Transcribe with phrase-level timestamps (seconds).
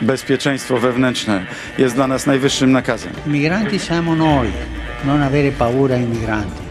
[0.00, 1.46] Bezpieczeństwo wewnętrzne
[1.78, 3.12] jest dla nas najwyższym nakazem.
[3.26, 4.48] Migranti siamo noi,
[5.04, 6.64] non avere paura ai migranti.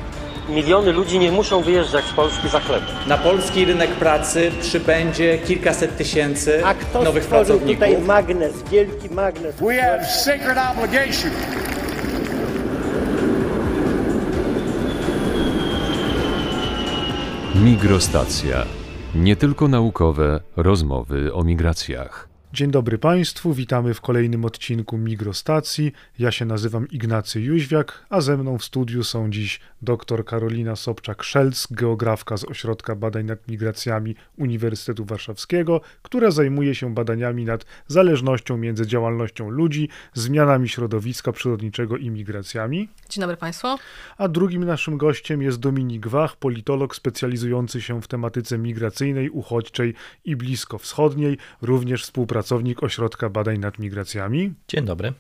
[0.50, 2.84] Miliony ludzi nie muszą wyjeżdżać z Polski za chleb.
[3.08, 7.74] Na polski rynek pracy przybędzie kilkaset tysięcy A kto nowych pracowników.
[7.76, 9.56] tutaj magnes, wielki magnes?
[9.56, 11.32] We have sacred obligation
[17.56, 18.66] Migrostacja.
[19.16, 22.33] Nie tylko naukowe rozmowy o migracjach.
[22.54, 25.92] Dzień dobry Państwu, witamy w kolejnym odcinku Migrostacji.
[26.20, 31.68] Ja się nazywam Ignacy Jóźwiak, a ze mną w studiu są dziś dr Karolina Sobczak-Szelc,
[31.72, 38.88] geografka z Ośrodka Badań nad Migracjami Uniwersytetu Warszawskiego, która zajmuje się badaniami nad zależnością między
[38.88, 42.90] działalnością ludzi, zmianami środowiska przyrodniczego i migracjami.
[43.10, 43.68] Dzień dobry Państwu.
[44.18, 49.94] A drugim naszym gościem jest Dominik Wach, politolog specjalizujący się w tematyce migracyjnej, uchodźczej
[50.26, 52.06] i bliskowschodniej, również
[52.44, 54.54] współpracownik Ośrodka Badań nad Migracjami.
[54.68, 55.14] Dzień dobry.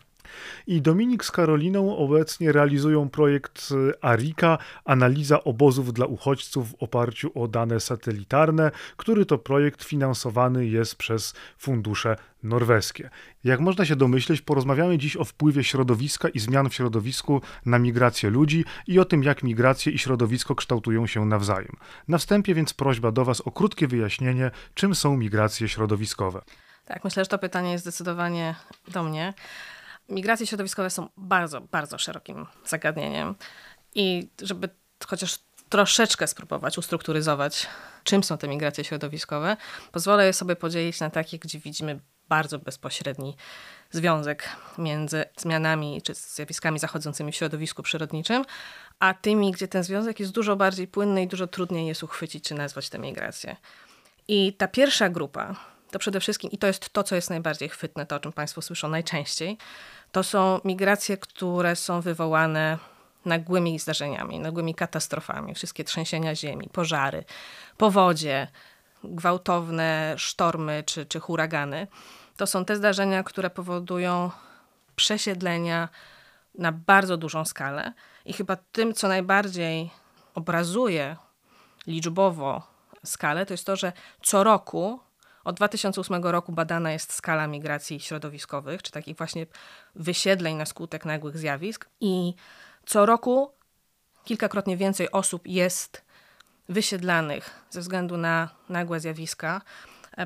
[0.67, 3.69] I Dominik z Karoliną obecnie realizują projekt
[4.01, 10.95] ARIKA, analiza obozów dla uchodźców w oparciu o dane satelitarne, który to projekt finansowany jest
[10.95, 13.09] przez fundusze norweskie.
[13.43, 18.29] Jak można się domyśleć, porozmawiamy dziś o wpływie środowiska i zmian w środowisku na migrację
[18.29, 21.75] ludzi i o tym, jak migracje i środowisko kształtują się nawzajem.
[22.07, 26.41] Na wstępie więc prośba do Was o krótkie wyjaśnienie, czym są migracje środowiskowe.
[26.85, 28.55] Tak, myślę, że to pytanie jest zdecydowanie
[28.87, 29.33] do mnie.
[30.09, 33.35] Migracje środowiskowe są bardzo, bardzo szerokim zagadnieniem.
[33.95, 34.69] I żeby
[35.07, 35.39] chociaż
[35.69, 37.67] troszeczkę spróbować ustrukturyzować,
[38.03, 39.57] czym są te migracje środowiskowe,
[39.91, 43.35] pozwolę sobie podzielić na takie, gdzie widzimy bardzo bezpośredni
[43.91, 48.45] związek między zmianami czy zjawiskami zachodzącymi w środowisku przyrodniczym,
[48.99, 52.55] a tymi, gdzie ten związek jest dużo bardziej płynny i dużo trudniej jest uchwycić czy
[52.55, 53.55] nazwać te migracje.
[54.27, 55.55] I ta pierwsza grupa,
[55.93, 58.61] to przede wszystkim, i to jest to, co jest najbardziej chwytne, to o czym Państwo
[58.61, 59.57] słyszą najczęściej,
[60.11, 62.77] to są migracje, które są wywołane
[63.25, 67.23] nagłymi zdarzeniami, nagłymi katastrofami, wszystkie trzęsienia ziemi, pożary,
[67.77, 68.47] powodzie,
[69.03, 71.87] gwałtowne sztormy czy, czy huragany.
[72.37, 74.31] To są te zdarzenia, które powodują
[74.95, 75.89] przesiedlenia
[76.55, 77.93] na bardzo dużą skalę.
[78.25, 79.89] I chyba tym, co najbardziej
[80.35, 81.15] obrazuje
[81.87, 82.67] liczbowo
[83.05, 84.99] skalę, to jest to, że co roku
[85.43, 89.45] od 2008 roku badana jest skala migracji środowiskowych, czy takich właśnie
[89.95, 91.89] wysiedleń na skutek nagłych zjawisk.
[92.01, 92.33] I
[92.85, 93.51] co roku
[94.23, 96.01] kilkakrotnie więcej osób jest
[96.69, 99.61] wysiedlanych ze względu na nagłe zjawiska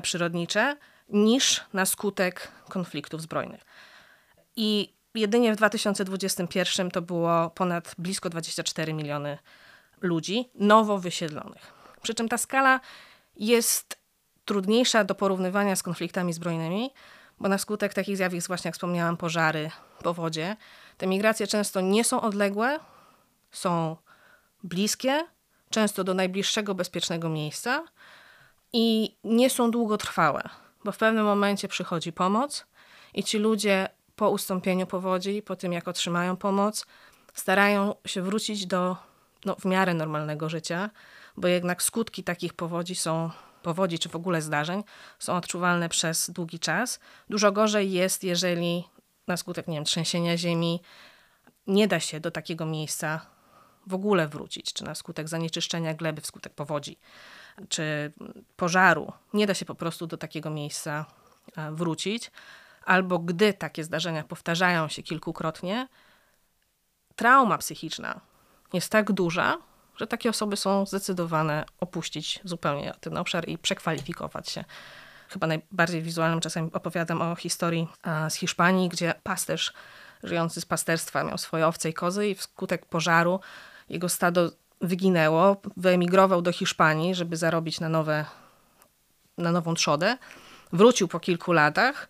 [0.02, 0.76] przyrodnicze
[1.08, 3.64] niż na skutek konfliktów zbrojnych.
[4.56, 9.38] I jedynie w 2021 to było ponad blisko 24 miliony
[10.00, 11.72] ludzi nowo wysiedlonych.
[12.02, 12.80] Przy czym ta skala
[13.36, 13.97] jest
[14.48, 16.90] trudniejsza do porównywania z konfliktami zbrojnymi,
[17.40, 19.70] bo na skutek takich zjawisk, właśnie jak wspomniałam, pożary,
[20.02, 20.56] powodzie,
[20.96, 22.80] te migracje często nie są odległe,
[23.52, 23.96] są
[24.64, 25.26] bliskie,
[25.70, 27.84] często do najbliższego bezpiecznego miejsca
[28.72, 30.42] i nie są długotrwałe,
[30.84, 32.66] bo w pewnym momencie przychodzi pomoc
[33.14, 36.86] i ci ludzie po ustąpieniu powodzi, po tym jak otrzymają pomoc,
[37.34, 38.96] starają się wrócić do
[39.44, 40.90] no, w miarę normalnego życia,
[41.36, 43.30] bo jednak skutki takich powodzi są
[43.62, 44.84] powodzi czy w ogóle zdarzeń
[45.18, 47.00] są odczuwalne przez długi czas.
[47.30, 48.84] Dużo gorzej jest, jeżeli
[49.26, 50.82] na skutek nie wiem, trzęsienia ziemi
[51.66, 53.26] nie da się do takiego miejsca
[53.86, 56.98] w ogóle wrócić, czy na skutek zanieczyszczenia gleby wskutek powodzi,
[57.68, 58.12] czy
[58.56, 61.06] pożaru nie da się po prostu do takiego miejsca
[61.72, 62.30] wrócić,
[62.84, 65.88] albo gdy takie zdarzenia powtarzają się kilkukrotnie,
[67.16, 68.20] trauma psychiczna
[68.72, 69.58] jest tak duża,
[69.98, 74.64] że takie osoby są zdecydowane opuścić zupełnie ten obszar i przekwalifikować się.
[75.28, 77.88] Chyba najbardziej wizualnym czasem opowiadam o historii
[78.28, 79.72] z Hiszpanii, gdzie pasterz
[80.22, 83.40] żyjący z pasterstwa miał swoje owce i kozy i wskutek pożaru
[83.88, 84.50] jego stado
[84.80, 88.24] wyginęło, wyemigrował do Hiszpanii, żeby zarobić na, nowe,
[89.38, 90.18] na nową trzodę.
[90.72, 92.08] Wrócił po kilku latach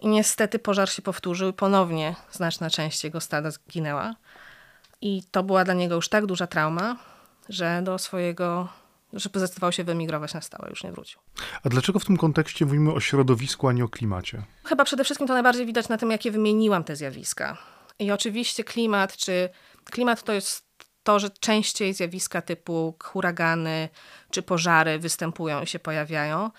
[0.00, 4.14] i niestety pożar się powtórzył i ponownie znaczna część jego stada zginęła.
[5.00, 6.96] I to była dla niego już tak duża trauma,
[7.52, 8.68] że do swojego,
[9.12, 11.20] że zdecydował się wyemigrować na stałe, już nie wrócił.
[11.64, 14.42] A dlaczego w tym kontekście mówimy o środowisku, a nie o klimacie?
[14.64, 17.56] Chyba przede wszystkim to najbardziej widać na tym, jakie wymieniłam te zjawiska.
[17.98, 19.48] I oczywiście klimat, czy
[19.84, 20.72] klimat to jest
[21.02, 23.88] to, że częściej zjawiska typu huragany
[24.30, 26.50] czy pożary występują i się pojawiają,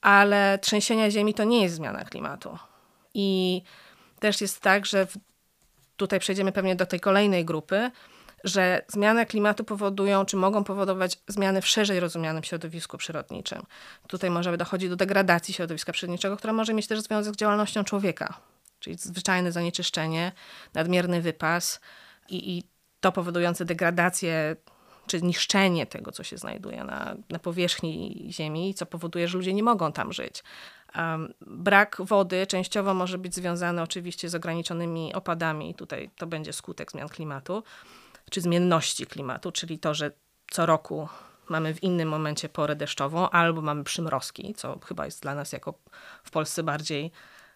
[0.00, 2.58] ale trzęsienia ziemi to nie jest zmiana klimatu.
[3.14, 3.62] I
[4.20, 5.16] też jest tak, że w,
[5.96, 7.90] tutaj przejdziemy pewnie do tej kolejnej grupy,
[8.44, 13.62] że zmiany klimatu powodują, czy mogą powodować zmiany w szerzej rozumianym środowisku przyrodniczym.
[14.08, 18.40] Tutaj może dochodzi do degradacji środowiska przyrodniczego, która może mieć też związek z działalnością człowieka,
[18.78, 20.32] czyli zwyczajne zanieczyszczenie,
[20.74, 21.80] nadmierny wypas
[22.28, 22.62] i, i
[23.00, 24.56] to powodujące degradację
[25.06, 29.62] czy niszczenie tego, co się znajduje na, na powierzchni Ziemi, co powoduje, że ludzie nie
[29.62, 30.44] mogą tam żyć.
[30.96, 36.92] Um, brak wody częściowo może być związany oczywiście z ograniczonymi opadami, tutaj to będzie skutek
[36.92, 37.62] zmian klimatu,
[38.30, 40.10] czy zmienności klimatu, czyli to, że
[40.50, 41.08] co roku
[41.48, 45.74] mamy w innym momencie porę deszczową, albo mamy przymrozki, co chyba jest dla nas jako
[46.24, 47.12] w Polsce bardziej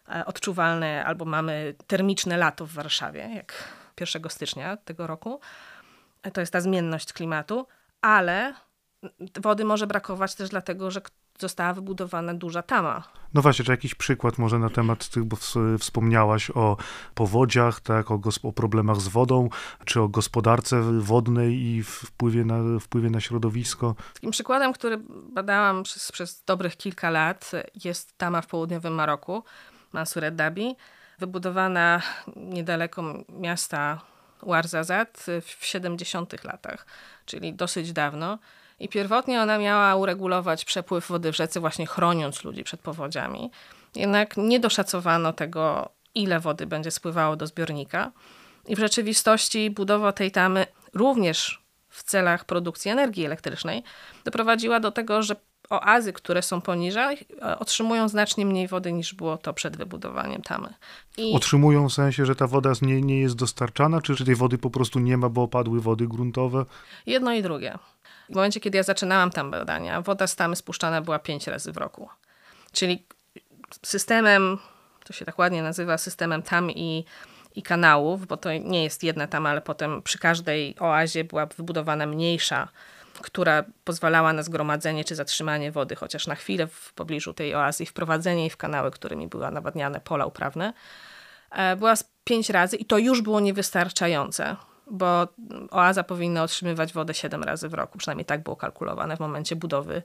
[0.09, 3.53] e, odczuwalne, albo mamy termiczne lato w Warszawie, jak
[4.01, 5.41] 1 stycznia tego roku.
[6.23, 7.67] E, To jest ta zmienność klimatu,
[8.01, 8.55] ale
[9.41, 11.01] wody może brakować też dlatego, że
[11.39, 13.05] została wybudowana duża tama.
[13.35, 16.77] No właśnie, czy jakiś przykład może na temat tych, bo ws- wspomniałaś o
[17.15, 19.49] powodziach, tak, o, o problemach z wodą,
[19.85, 23.95] czy o gospodarce wodnej i wpływie na, wpływie na środowisko?
[24.15, 24.99] Takim przykładem, który
[25.33, 27.51] badałam przez, przez dobrych kilka lat,
[27.85, 29.45] jest tama w południowym Maroku,
[29.93, 30.77] Mansuret Dabi,
[31.19, 32.03] wybudowana
[32.37, 34.01] niedaleko miasta
[34.43, 36.87] Ouarzazate w 70 latach,
[37.27, 38.39] czyli dosyć dawno.
[38.81, 43.51] I pierwotnie ona miała uregulować przepływ wody w rzece, właśnie chroniąc ludzi przed powodziami.
[43.97, 48.13] Jednak nie doszacowano tego, ile wody będzie spływało do zbiornika.
[48.67, 53.83] I w rzeczywistości budowa tej tamy również w celach produkcji energii elektrycznej
[54.25, 55.37] doprowadziła do tego, że
[55.71, 60.75] oazy, które są poniżej, e, otrzymują znacznie mniej wody niż było to przed wybudowaniem tamy.
[61.17, 64.59] I Otrzymują w sensie, że ta woda nie, nie jest dostarczana, czy, czy tej wody
[64.59, 66.65] po prostu nie ma, bo opadły wody gruntowe?
[67.07, 67.79] jedno i drugie.
[68.31, 71.77] W momencie, kiedy ja zaczynałam tam badania, woda z tamy spuszczana była pięć razy w
[71.77, 72.09] roku.
[72.73, 73.07] Czyli
[73.83, 74.59] systemem,
[75.05, 77.05] to się tak ładnie nazywa, systemem tam i,
[77.55, 82.07] i kanałów, bo to nie jest jedna tama, ale potem przy każdej oazie była wybudowana
[82.07, 82.69] mniejsza,
[83.23, 87.87] która pozwalała na zgromadzenie czy zatrzymanie wody chociaż na chwilę w pobliżu tej oazy i
[87.87, 90.73] wprowadzenie jej w kanały, którymi były nawadniane pola uprawne.
[91.51, 91.95] E, Była
[92.25, 94.57] pięć razy i to już było niewystarczające,
[94.91, 95.29] bo
[95.71, 97.99] oaza powinna otrzymywać wodę siedem razy w roku.
[97.99, 100.03] Przynajmniej tak było kalkulowane w momencie budowy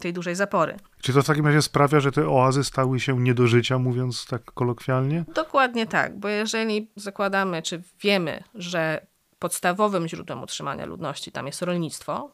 [0.00, 0.76] tej dużej zapory.
[1.00, 4.26] Czy to w takim razie sprawia, że te oazy stały się nie do życia, mówiąc
[4.26, 5.24] tak kolokwialnie?
[5.34, 9.06] Dokładnie tak, bo jeżeli zakładamy, czy wiemy, że
[9.38, 12.30] podstawowym źródłem utrzymania ludności tam jest rolnictwo,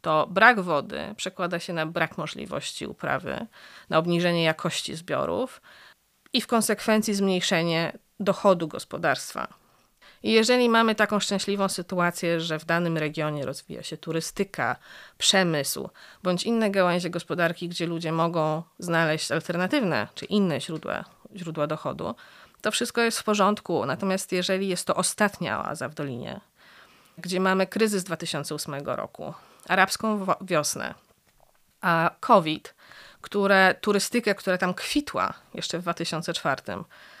[0.00, 3.46] to brak wody przekłada się na brak możliwości uprawy,
[3.90, 5.62] na obniżenie jakości zbiorów
[6.32, 9.61] i w konsekwencji zmniejszenie dochodu gospodarstwa.
[10.22, 14.76] I jeżeli mamy taką szczęśliwą sytuację, że w danym regionie rozwija się turystyka,
[15.18, 15.88] przemysł
[16.22, 21.04] bądź inne gałęzie gospodarki, gdzie ludzie mogą znaleźć alternatywne czy inne źródła,
[21.36, 22.14] źródła dochodu,
[22.60, 23.86] to wszystko jest w porządku.
[23.86, 26.40] Natomiast jeżeli jest to ostatnia oaza w Dolinie,
[27.18, 29.34] gdzie mamy kryzys 2008 roku,
[29.68, 30.94] arabską wiosnę,
[31.80, 32.74] a COVID,
[33.20, 36.62] które, turystykę, która tam kwitła jeszcze w 2004,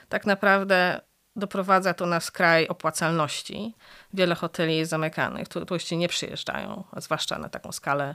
[0.08, 1.00] tak naprawdę
[1.36, 3.74] doprowadza to na skraj opłacalności.
[4.14, 8.14] Wiele hoteli jest zamykanych, tu- turyści nie przyjeżdżają, zwłaszcza na taką skalę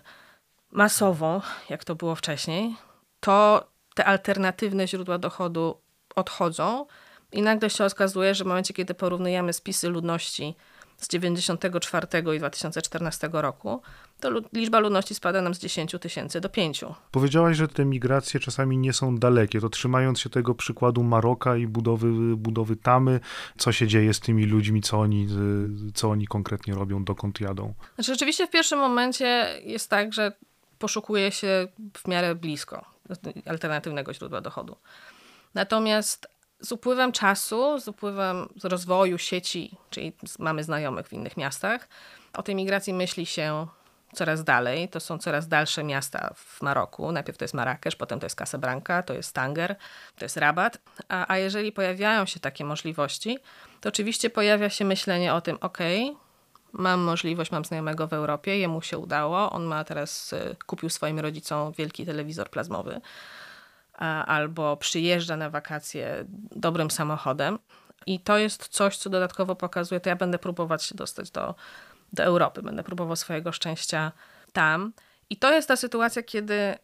[0.72, 2.76] masową, jak to było wcześniej,
[3.20, 5.82] to te alternatywne źródła dochodu
[6.16, 6.86] odchodzą
[7.32, 10.56] i nagle się okazuje, że w momencie, kiedy porównujemy spisy ludności
[10.98, 13.82] z 94 i 2014 roku,
[14.20, 16.86] to liczba ludności spada nam z 10 tysięcy do 5.
[17.12, 19.62] Powiedziałaś, że te migracje czasami nie są dalekie.
[19.62, 23.20] To trzymając się tego przykładu Maroka i budowy, budowy tamy,
[23.58, 25.28] co się dzieje z tymi ludźmi, co oni,
[25.90, 27.74] y, co oni konkretnie robią, dokąd jadą?
[27.96, 30.32] Znaczy, rzeczywiście w pierwszym momencie jest tak, że
[30.80, 32.86] poszukuje się w miarę blisko
[33.46, 34.76] alternatywnego źródła dochodu.
[35.54, 36.28] Natomiast
[36.60, 41.88] z upływem czasu, z upływem rozwoju sieci, czyli mamy znajomych w innych miastach,
[42.34, 43.68] o tej migracji myśli się
[44.14, 44.90] coraz dalej.
[44.90, 47.12] To są coraz dalsze miasta w Maroku.
[47.12, 49.76] Najpierw to jest Marrakesz, potem to jest Casablanca, to jest Tanger,
[50.18, 50.78] to jest Rabat.
[51.10, 53.40] A, a jeżeli pojawiają się takie możliwości,
[53.82, 56.16] to oczywiście pojawia się myślenie o tym, okej,
[56.72, 61.20] mam możliwość, mam znajomego w Europie, jemu się udało, on ma teraz, y, kupił swoim
[61.20, 63.02] rodzicom wielki telewizor plazmowy,
[64.26, 67.60] albo przyjeżdża na wakacje dobrym samochodem.
[68.06, 71.56] I to jest coś, co dodatkowo pokazuje, to ja będę próbować się dostać do,
[72.14, 74.12] do Europy, będę próbował swojego szczęścia
[74.54, 74.94] tam.
[75.30, 76.76] I to jest ta sytuacja, kiedy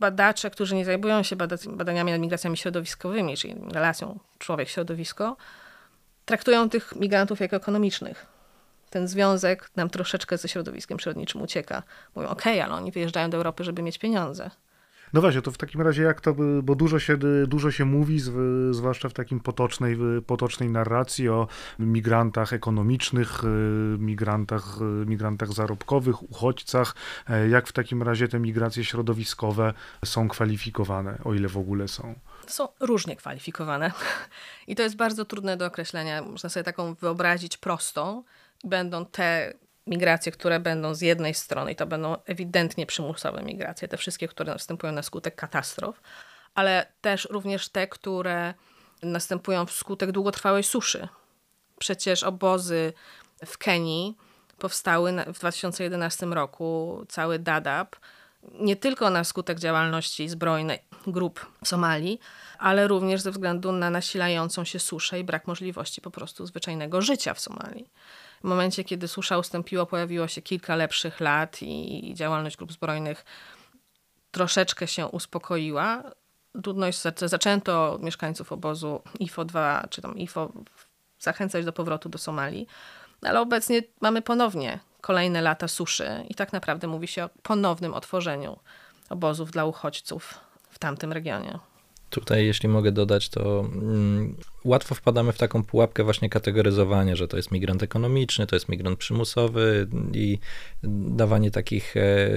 [0.00, 5.36] badacze, którzy nie zajmują się bada- badaniami nad migracjami środowiskowymi, czyli relacją człowiek-środowisko,
[6.24, 8.26] traktują tych migrantów jako ekonomicznych.
[8.90, 11.82] Ten związek nam troszeczkę ze środowiskiem przyrodniczym ucieka.
[12.14, 14.50] Mówią, okej, ale oni wyjeżdżają do Europy, żeby mieć pieniądze.
[15.12, 18.72] No właśnie, to w takim razie jak to, bo dużo się, dużo się mówi, zw-
[18.74, 19.96] zwłaszcza w takim potocznej,
[20.26, 21.48] potocznej narracji o
[21.78, 23.46] migrantach ekonomicznych, y,
[23.98, 26.94] migrantach, y, migrantach zarobkowych, uchodźcach.
[27.30, 29.74] E, Jak w takim razie te migracje środowiskowe
[30.04, 32.14] są kwalifikowane, o ile w ogóle są?
[32.46, 33.92] są różnie kwalifikowane.
[34.66, 36.22] I to jest bardzo trudne do określenia.
[36.22, 38.24] Można sobie taką wyobrazić prostą.
[38.64, 39.54] Będą te
[39.88, 44.52] migracje, które będą z jednej strony, i to będą ewidentnie przymusowe migracje, te wszystkie, które
[44.52, 46.00] następują na skutek katastrof,
[46.54, 48.54] ale też również te, które
[49.02, 51.08] następują wskutek długotrwałej suszy.
[51.78, 52.92] Przecież obozy
[53.46, 54.16] w Kenii
[54.58, 57.96] powstały w 2011 roku, cały Dadaab,
[58.42, 62.20] nie tylko na skutek działalności zbrojnej grup w Somalii,
[62.58, 67.34] ale również ze względu na nasilającą się suszę i brak możliwości po prostu zwyczajnego życia
[67.34, 67.90] w Somalii.
[68.40, 73.24] W momencie, kiedy susza ustąpiła, pojawiło się kilka lepszych lat i działalność grup zbrojnych
[74.30, 76.02] troszeczkę się uspokoiła.
[76.90, 80.52] Zaczę- zaczęto mieszkańców obozu IFO-2 czy tam IFO
[81.18, 82.66] zachęcać do powrotu do Somalii,
[83.22, 88.58] ale obecnie mamy ponownie kolejne lata suszy i tak naprawdę mówi się o ponownym otworzeniu
[89.10, 90.34] obozów dla uchodźców
[90.70, 91.58] w tamtym regionie.
[92.10, 97.36] Tutaj, jeśli mogę dodać, to mm, łatwo wpadamy w taką pułapkę właśnie kategoryzowania, że to
[97.36, 100.38] jest migrant ekonomiczny, to jest migrant przymusowy i
[100.82, 102.30] dawanie takich e,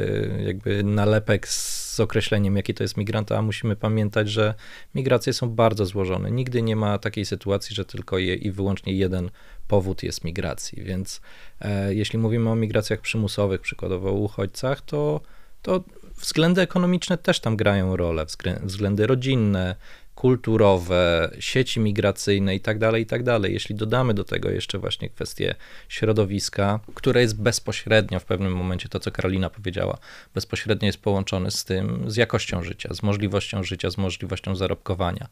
[0.45, 4.53] jakby nalepek z określeniem, jaki to jest migrant, a musimy pamiętać, że
[4.95, 6.31] migracje są bardzo złożone.
[6.31, 9.29] Nigdy nie ma takiej sytuacji, że tylko je, i wyłącznie jeden
[9.67, 11.21] powód jest migracji, więc
[11.61, 15.21] e, jeśli mówimy o migracjach przymusowych, przykładowo o uchodźcach, to,
[15.61, 15.83] to
[16.21, 19.75] względy ekonomiczne też tam grają rolę, wzglę- względy rodzinne,
[20.15, 23.21] kulturowe, sieci migracyjne i tak dalej, i tak.
[23.43, 25.55] Jeśli dodamy do tego jeszcze właśnie kwestię
[25.89, 29.97] środowiska, które jest bezpośrednio w pewnym momencie, to co Karolina powiedziała,
[30.33, 35.27] bezpośrednio jest połączone z tym, z jakością życia, z możliwością życia, z możliwością zarobkowania,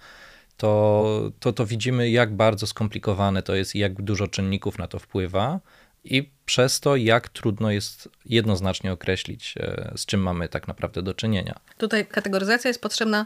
[0.58, 5.00] to, to, to widzimy, jak bardzo skomplikowane to jest i jak dużo czynników na to
[5.00, 5.60] wpływa.
[6.04, 11.14] I przez to, jak trudno jest jednoznacznie określić, e, z czym mamy tak naprawdę do
[11.14, 11.60] czynienia.
[11.78, 13.26] Tutaj kategoryzacja jest potrzebna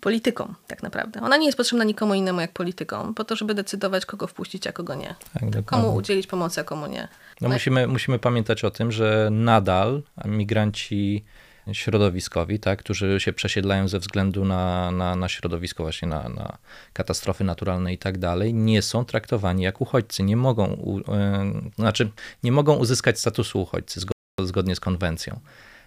[0.00, 1.20] politykom tak naprawdę.
[1.20, 4.72] Ona nie jest potrzebna nikomu innemu jak politykom, po to, żeby decydować, kogo wpuścić, a
[4.72, 5.14] kogo nie.
[5.52, 7.08] Tak, Komu udzielić pomocy, a komu nie.
[7.40, 11.24] No musimy, musimy pamiętać o tym, że nadal migranci
[11.72, 16.58] środowiskowi, tak, którzy się przesiedlają ze względu na, na, na środowisko, właśnie na, na
[16.92, 20.22] katastrofy naturalne i tak dalej, nie są traktowani jak uchodźcy.
[20.22, 22.10] Nie mogą, u, e, znaczy,
[22.42, 25.40] nie mogą uzyskać statusu uchodźcy zgo- zgodnie z konwencją.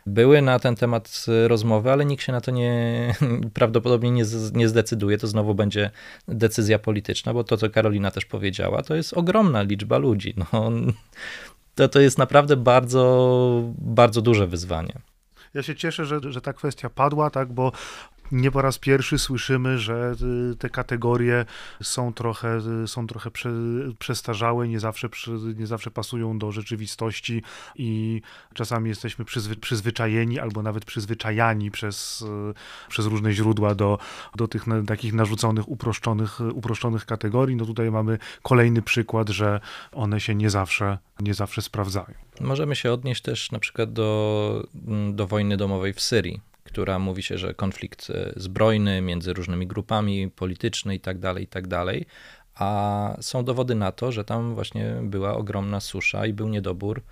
[0.05, 3.15] Były na ten temat rozmowy, ale nikt się na to nie,
[3.53, 4.23] prawdopodobnie nie,
[4.53, 5.17] nie zdecyduje.
[5.17, 5.91] To znowu będzie
[6.27, 10.33] decyzja polityczna, bo to, co Karolina też powiedziała, to jest ogromna liczba ludzi.
[10.38, 10.71] No,
[11.75, 14.93] to, to jest naprawdę bardzo, bardzo duże wyzwanie.
[15.53, 17.72] Ja się cieszę, że, że ta kwestia padła, tak, bo
[18.31, 20.15] nie po raz pierwszy słyszymy, że
[20.51, 21.45] y, te kategorie
[21.83, 23.51] są trochę, y, są trochę prze,
[24.00, 25.09] przestarzałe, nie zawsze,
[25.55, 27.43] nie zawsze pasują do rzeczywistości
[27.75, 28.21] i
[28.53, 33.97] czasami jesteśmy przyzwy, przyzwyczajeni albo nawet przyzwyczajani przez, y, przez różne źródła do,
[34.35, 37.55] do tych na, takich narzuconych, uproszczonych, uproszczonych kategorii.
[37.55, 39.59] No tutaj mamy kolejny przykład, że
[39.91, 42.13] one się nie zawsze, nie zawsze sprawdzają.
[42.39, 44.67] Możemy się odnieść też na przykład do,
[45.13, 50.30] do wojny domowej w Syrii, która mówi się, że konflikt e, zbrojny między różnymi grupami,
[50.30, 52.06] polityczny i tak dalej, i tak dalej.
[52.56, 57.04] A są dowody na to, że tam właśnie była ogromna susza i był niedobór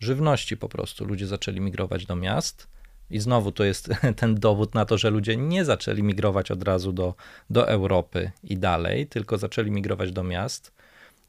[0.00, 1.04] żywności po prostu.
[1.04, 2.68] Ludzie zaczęli migrować do miast.
[3.10, 6.92] I znowu to jest ten dowód na to, że ludzie nie zaczęli migrować od razu
[6.92, 7.14] do,
[7.50, 10.72] do Europy i dalej, tylko zaczęli migrować do miast.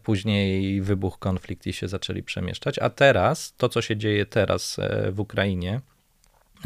[0.03, 2.79] Później wybuchł konflikt i się zaczęli przemieszczać.
[2.79, 5.81] A teraz, to co się dzieje teraz e, w Ukrainie,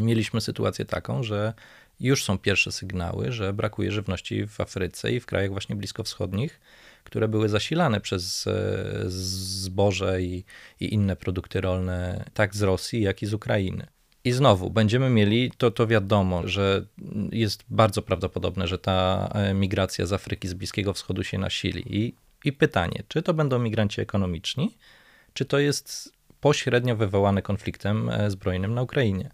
[0.00, 1.54] mieliśmy sytuację taką, że
[2.00, 6.60] już są pierwsze sygnały, że brakuje żywności w Afryce i w krajach właśnie bliskowschodnich,
[7.04, 10.44] które były zasilane przez e, zboże i,
[10.80, 13.86] i inne produkty rolne, tak z Rosji, jak i z Ukrainy.
[14.24, 16.86] I znowu będziemy mieli, to, to wiadomo, że
[17.32, 21.96] jest bardzo prawdopodobne, że ta e, migracja z Afryki, z Bliskiego Wschodu się nasili.
[21.96, 24.76] I, i pytanie, czy to będą migranci ekonomiczni,
[25.32, 29.30] czy to jest pośrednio wywołane konfliktem e, zbrojnym na Ukrainie.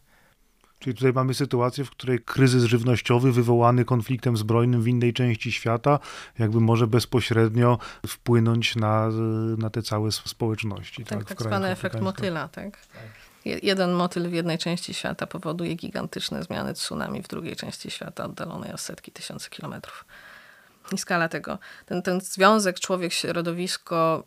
[0.80, 5.98] Czyli tutaj mamy sytuację, w której kryzys żywnościowy wywołany konfliktem zbrojnym w innej części świata,
[6.38, 9.08] jakby może bezpośrednio wpłynąć na,
[9.58, 11.04] na te całe społeczności.
[11.04, 12.78] Tak, Tak, tak, zwany efekt motyla, tak?
[13.44, 18.24] Je- Jeden motyl w jednej części świata powoduje gigantyczne zmiany tsunami w drugiej części świata,
[18.24, 20.04] oddalonej o setki tysięcy kilometrów.
[20.92, 24.24] I skala tego, ten, ten związek człowiek-środowisko,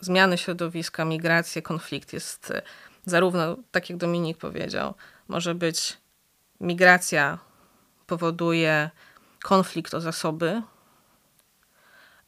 [0.00, 2.62] zmiany środowiska, migracje, konflikt jest e,
[3.06, 4.94] zarówno, tak jak Dominik powiedział,
[5.28, 5.96] może być
[6.60, 7.38] migracja
[8.06, 8.90] powoduje
[9.42, 10.62] konflikt o zasoby,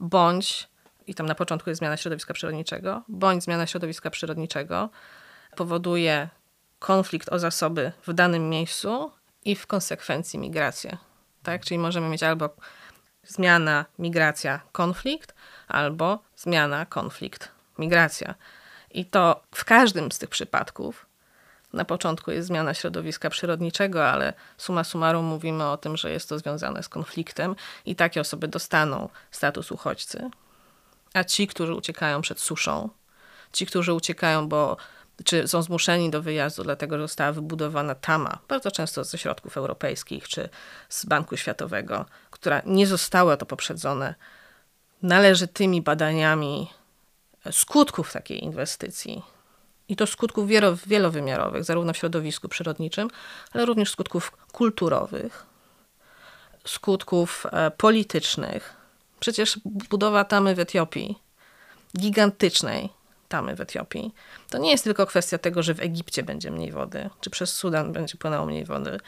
[0.00, 0.68] bądź,
[1.06, 4.90] i tam na początku jest zmiana środowiska przyrodniczego, bądź zmiana środowiska przyrodniczego
[5.56, 6.28] powoduje
[6.78, 9.12] konflikt o zasoby w danym miejscu
[9.44, 10.98] i w konsekwencji migrację.
[11.42, 11.64] Tak?
[11.64, 12.50] Czyli możemy mieć albo
[13.22, 15.34] zmiana, migracja, konflikt,
[15.68, 18.34] albo zmiana, konflikt, migracja.
[18.90, 21.06] I to w każdym z tych przypadków
[21.74, 26.38] na początku jest zmiana środowiska przyrodniczego, ale suma summarum mówimy o tym, że jest to
[26.38, 30.30] związane z konfliktem i takie osoby dostaną status uchodźcy.
[31.14, 32.88] A ci, którzy uciekają przed suszą,
[33.52, 34.76] ci, którzy uciekają, bo
[35.24, 40.28] czy są zmuszeni do wyjazdu, dlatego że została wybudowana tama, bardzo często ze środków europejskich
[40.28, 40.48] czy
[40.88, 44.14] z Banku Światowego, która nie została to poprzedzone
[45.02, 46.70] należytymi badaniami
[47.50, 49.22] skutków takiej inwestycji.
[49.88, 50.48] I to skutków
[50.86, 53.10] wielowymiarowych, zarówno w środowisku przyrodniczym,
[53.52, 55.46] ale również skutków kulturowych,
[56.64, 58.76] skutków e, politycznych.
[59.20, 61.18] Przecież budowa tamy w Etiopii,
[61.98, 62.88] gigantycznej,
[63.28, 64.14] tamy w Etiopii.
[64.50, 67.92] To nie jest tylko kwestia tego, że w Egipcie będzie mniej wody, czy przez Sudan
[67.92, 69.00] będzie płynęło mniej wody,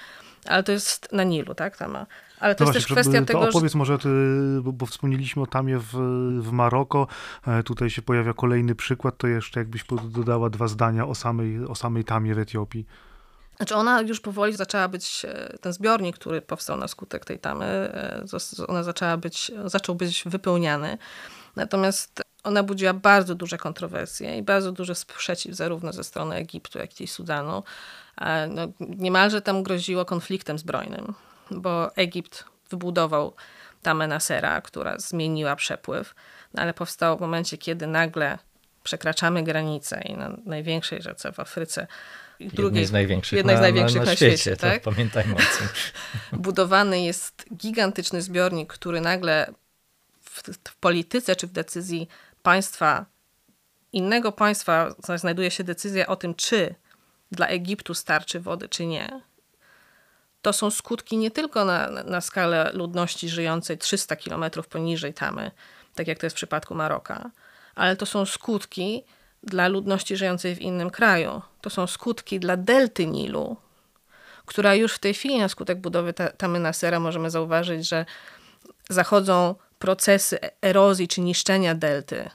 [0.46, 2.06] ale to jest na Nilu, tak, tama.
[2.40, 3.78] Ale to no jest właśnie, też kwestia tego, opowiedz że...
[3.78, 4.08] może, ty,
[4.62, 5.92] bo, bo, wspomnieliśmy o tamie w,
[6.40, 7.06] w Maroko,
[7.46, 11.74] e, tutaj się pojawia kolejny przykład, to jeszcze jakbyś dodała dwa zdania o samej, o
[11.74, 12.86] samej tamie w Etiopii.
[13.56, 17.64] Znaczy ona już powoli zaczęła być, e, ten zbiornik, który powstał na skutek tej tamy,
[17.64, 18.24] e,
[18.68, 20.98] ona zaczęła być, zaczął być wypełniany.
[21.56, 27.00] Natomiast ona budziła bardzo duże kontrowersje i bardzo duży sprzeciw zarówno ze strony Egiptu, jak
[27.00, 27.62] i Sudanu.
[28.48, 31.14] No, niemalże tam groziło konfliktem zbrojnym,
[31.50, 33.34] bo Egipt wybudował
[33.82, 36.14] tamę Nasera, która zmieniła przepływ,
[36.54, 38.38] no, ale powstał w momencie, kiedy nagle
[38.82, 41.86] przekraczamy granicę i na największej rzece w Afryce
[42.40, 44.82] drugiej, jednej z największych, jednej na, z największych na, na, na świecie, świecie tak?
[44.82, 45.68] Pamiętajmy o tym.
[46.40, 49.52] Budowany jest gigantyczny zbiornik, który nagle
[50.20, 52.08] w, w polityce czy w decyzji
[52.42, 53.06] państwa,
[53.92, 56.74] innego państwa znajduje się decyzja o tym, czy
[57.32, 59.20] dla Egiptu starczy wody, czy nie,
[60.46, 65.50] to są skutki nie tylko na, na skalę ludności żyjącej 300 kilometrów poniżej Tamy,
[65.94, 67.30] tak jak to jest w przypadku Maroka,
[67.74, 69.04] ale to są skutki
[69.42, 71.42] dla ludności żyjącej w innym kraju.
[71.60, 73.56] To są skutki dla delty Nilu,
[74.44, 78.06] która już w tej chwili na skutek budowy Tamy Nasera możemy zauważyć, że
[78.88, 82.30] zachodzą procesy e- erozji czy niszczenia delty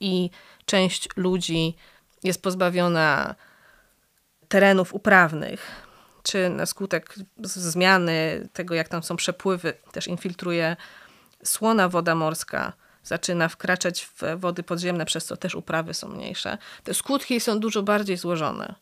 [0.00, 0.30] i
[0.64, 1.76] część ludzi
[2.24, 3.34] jest pozbawiona
[4.48, 5.89] terenów uprawnych,
[6.22, 10.76] czy na skutek zmiany tego, jak tam są przepływy, też infiltruje
[11.44, 12.72] słona woda morska,
[13.04, 16.58] zaczyna wkraczać w wody podziemne, przez co też uprawy są mniejsze.
[16.84, 18.74] Te skutki są dużo bardziej złożone.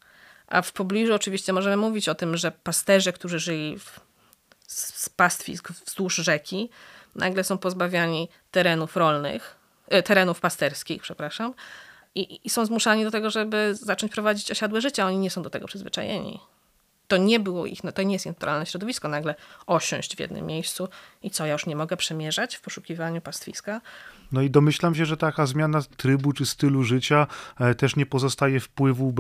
[0.49, 4.01] A w pobliżu oczywiście możemy mówić o tym, że pasterze, którzy żyli w,
[4.67, 6.71] z pastwisk wzdłuż rzeki,
[7.15, 9.57] nagle są pozbawiani terenów rolnych,
[9.89, 11.55] e, terenów pasterskich, przepraszam,
[12.15, 15.05] i, i są zmuszani do tego, żeby zacząć prowadzić osiadłe życie.
[15.05, 16.41] Oni nie są do tego przyzwyczajeni.
[17.09, 19.35] To nie było ich, no to nie jest naturalne środowisko, nagle
[19.67, 20.89] osiąść w jednym miejscu
[21.23, 23.81] i co, ja już nie mogę przemierzać w poszukiwaniu pastwiska.
[24.33, 27.27] No i domyślam się, że taka zmiana trybu czy stylu życia
[27.61, 29.15] e, też nie pozostaje wpływu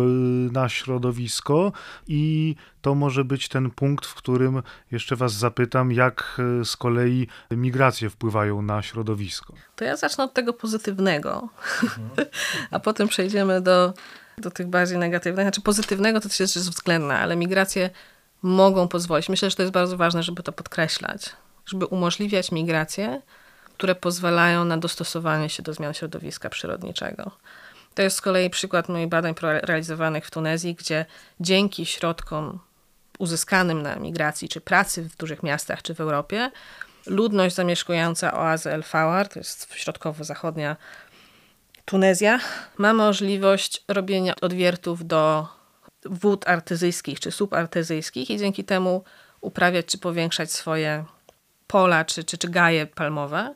[0.53, 1.73] na środowisko
[2.09, 7.27] i to może być ten punkt, w którym jeszcze was zapytam, jak e, z kolei
[7.51, 9.55] migracje wpływają na środowisko.
[9.77, 11.49] To ja zacznę od tego pozytywnego,
[11.83, 12.11] mhm.
[12.71, 13.95] a potem przejdziemy do,
[14.41, 15.45] do tych bardziej negatywnych.
[15.45, 17.91] Znaczy pozytywnego to też jest względne, ale migracje
[18.43, 19.29] mogą pozwolić.
[19.29, 21.31] Myślę, że to jest bardzo ważne, żeby to podkreślać,
[21.67, 23.23] żeby umożliwiać migrację,
[23.75, 27.31] które pozwalają na dostosowanie się do zmian środowiska przyrodniczego.
[27.95, 31.07] To jest z kolei przykład moich badań realizowanych w Tunezji, gdzie
[31.41, 32.59] dzięki środkom
[33.19, 36.51] uzyskanym na migracji czy pracy w dużych miastach czy w Europie,
[37.07, 40.77] ludność zamieszkująca oazę El Fawar, to jest środkowo-zachodnia
[41.89, 42.41] Tunezja,
[42.79, 45.49] ma możliwość robienia odwiertów do
[46.05, 49.05] wód artezyjskich czy subartezyjskich i dzięki temu
[49.41, 51.05] uprawiać czy powiększać swoje
[51.67, 53.55] pola czy, czy, czy gaje palmowe.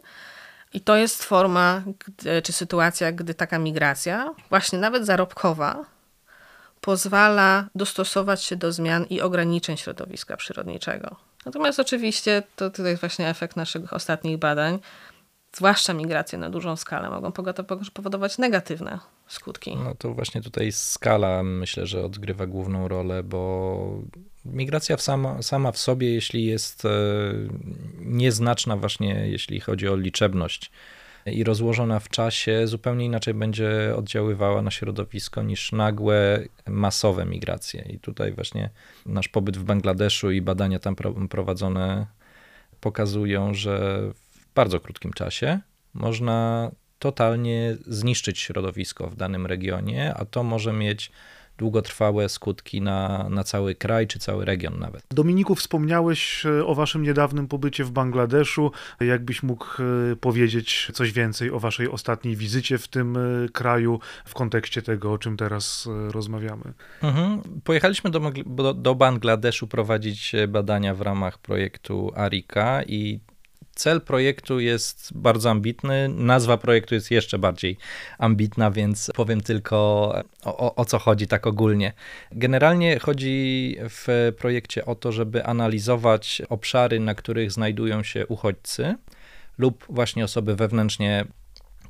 [0.72, 5.84] I to jest forma gdy, czy sytuacja, gdy taka migracja, właśnie nawet zarobkowa,
[6.80, 11.16] pozwala dostosować się do zmian i ograniczeń środowiska przyrodniczego.
[11.46, 14.78] Natomiast oczywiście to, to jest właśnie efekt naszych ostatnich badań,
[15.56, 17.32] zwłaszcza migracje na dużą skalę, mogą
[17.92, 19.76] powodować negatywne skutki.
[19.76, 24.02] No to właśnie tutaj skala myślę, że odgrywa główną rolę, bo
[24.44, 26.88] migracja sama, sama w sobie, jeśli jest e,
[28.00, 30.70] nieznaczna właśnie, jeśli chodzi o liczebność
[31.26, 37.84] i rozłożona w czasie zupełnie inaczej będzie oddziaływała na środowisko niż nagłe, masowe migracje.
[37.90, 38.70] I tutaj właśnie
[39.06, 40.96] nasz pobyt w Bangladeszu i badania tam
[41.28, 42.06] prowadzone
[42.80, 44.00] pokazują, że
[44.54, 45.60] bardzo krótkim czasie
[45.94, 51.12] można totalnie zniszczyć środowisko w danym regionie, a to może mieć
[51.58, 55.04] długotrwałe skutki na, na cały kraj czy cały region nawet.
[55.10, 58.70] Dominiku, wspomniałeś e, o waszym niedawnym pobycie w Bangladeszu.
[59.00, 59.66] Jakbyś mógł
[60.12, 65.12] e, powiedzieć coś więcej o waszej ostatniej wizycie w tym e, kraju w kontekście tego,
[65.12, 66.72] o czym teraz rozmawiamy?
[67.02, 67.42] Mhm.
[67.64, 73.20] Pojechaliśmy do, do, do Bangladeszu prowadzić badania w ramach projektu Arika i
[73.74, 77.76] Cel projektu jest bardzo ambitny, nazwa projektu jest jeszcze bardziej
[78.18, 79.76] ambitna, więc powiem tylko
[80.44, 81.92] o, o, co chodzi tak ogólnie.
[82.32, 88.94] Generalnie chodzi w projekcie o to, żeby analizować obszary, na których znajdują się uchodźcy
[89.58, 91.24] lub właśnie osoby wewnętrznie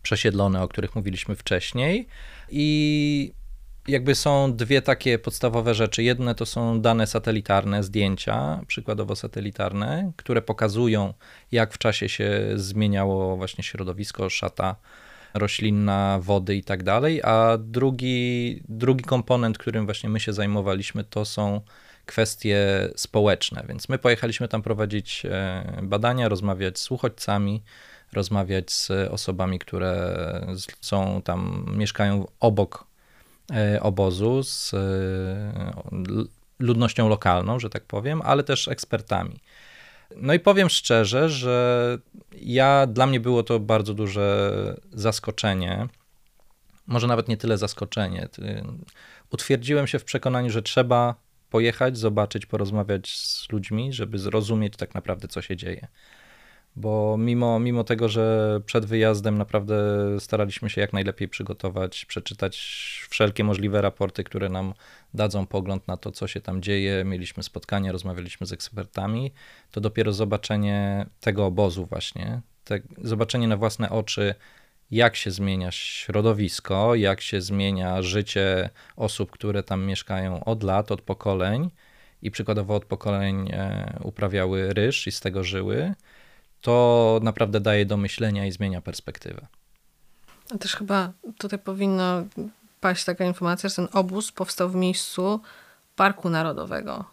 [0.03, 2.07] przesiedlone, o których mówiliśmy wcześniej
[2.51, 3.33] i
[3.88, 6.03] jakby są dwie takie podstawowe rzeczy.
[6.03, 11.14] Jedne to są dane satelitarne, zdjęcia, przykładowo satelitarne, które pokazują,
[11.53, 14.77] jak w czasie się zmieniało właśnie środowisko, szata
[15.35, 17.23] roślinna, wody i tak dalej.
[17.23, 21.61] A drugi, drugi komponent, którym właśnie my się zajmowaliśmy, to są
[22.07, 23.64] kwestie społeczne.
[23.68, 27.62] Więc my pojechaliśmy tam prowadzić e, badania, rozmawiać z uchodźcami,
[28.12, 30.16] rozmawiać z osobami, które
[30.81, 32.91] są tam, mieszkają obok
[33.81, 34.78] obozu z e,
[36.59, 39.40] ludnością lokalną, że tak powiem, ale też ekspertami.
[40.16, 41.98] No i powiem szczerze, że
[42.40, 45.88] ja, dla mnie było to bardzo duże zaskoczenie.
[46.87, 48.28] Może nawet nie tyle zaskoczenie.
[49.31, 51.14] Utwierdziłem się w przekonaniu, że trzeba
[51.50, 55.88] pojechać, zobaczyć, porozmawiać z ludźmi, żeby zrozumieć tak naprawdę, co się dzieje
[56.76, 59.76] bo mimo, mimo tego, że przed wyjazdem naprawdę
[60.18, 62.56] staraliśmy się jak najlepiej przygotować, przeczytać
[63.11, 64.74] wszelkie możliwe raporty, które nam
[65.14, 69.32] dadzą pogląd na to, co się tam dzieje, mieliśmy spotkania, rozmawialiśmy z ekspertami,
[69.70, 74.35] to dopiero zobaczenie tego obozu właśnie, te, zobaczenie na własne oczy,
[74.90, 81.02] jak się zmienia środowisko, jak się zmienia życie osób, które tam mieszkają od lat, od
[81.02, 81.70] pokoleń.
[82.22, 85.94] I przykładowo od pokoleń e, uprawiały ryż i z tego żyły,
[86.62, 89.46] to naprawdę daje do myślenia i zmienia perspektywę.
[90.55, 92.22] A też chyba tutaj powinno
[92.81, 95.40] paść taka informacja, że ten obóz powstał w miejscu
[95.96, 97.05] Parku Narodowego.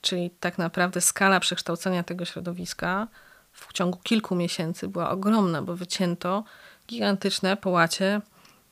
[0.00, 3.08] Czyli tak naprawdę skala przekształcenia tego środowiska
[3.52, 6.44] w ciągu kilku miesięcy była ogromna, bo wycięto
[6.88, 8.20] gigantyczne połacie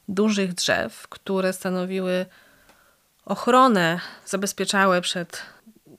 [0.09, 2.26] dużych drzew, które stanowiły
[3.24, 5.42] ochronę, zabezpieczały przed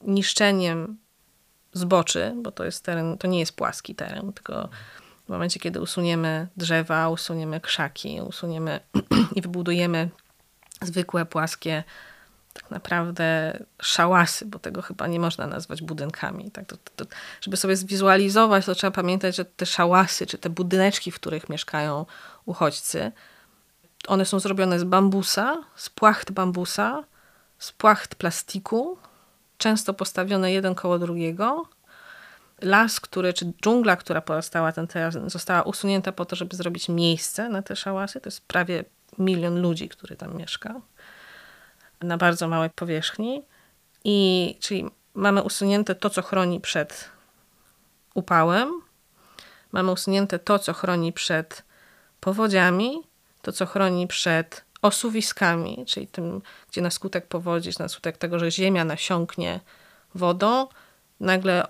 [0.01, 0.97] niszczeniem
[1.75, 4.69] zboczy, bo to jest teren, to nie jest płaski teren, tylko
[5.25, 8.79] w momencie, kiedy usuniemy drzewa, usuniemy krzaki, usuniemy
[9.35, 10.09] i wybudujemy
[10.81, 11.83] zwykłe, płaskie,
[12.53, 16.51] tak naprawdę szałasy, bo tego chyba nie można nazwać budynkami.
[16.51, 16.65] Tak?
[16.65, 17.05] To, to,
[17.41, 22.05] żeby sobie zwizualizować, to trzeba pamiętać, że te szałasy, czy te budyneczki, w których mieszkają
[22.45, 23.11] uchodźcy,
[24.07, 27.03] one są zrobione z bambusa, z płacht bambusa,
[27.59, 28.97] z płacht plastiku,
[29.57, 31.65] często postawione jeden koło drugiego.
[32.61, 37.49] Las, który, czy dżungla, która powstała ten teren, została usunięta po to, żeby zrobić miejsce
[37.49, 38.21] na te szałasy.
[38.21, 38.83] To jest prawie
[39.17, 40.81] milion ludzi, który tam mieszka
[42.01, 43.41] na bardzo małej powierzchni.
[44.03, 47.09] I czyli mamy usunięte to, co chroni przed
[48.13, 48.81] upałem,
[49.71, 51.63] mamy usunięte to, co chroni przed
[52.19, 53.03] powodziami,
[53.41, 58.51] to, co chroni przed osuwiskami, czyli tym, gdzie na skutek powodzi, na skutek tego, że
[58.51, 59.59] ziemia nasiąknie
[60.15, 60.67] wodą,
[61.19, 61.67] nagle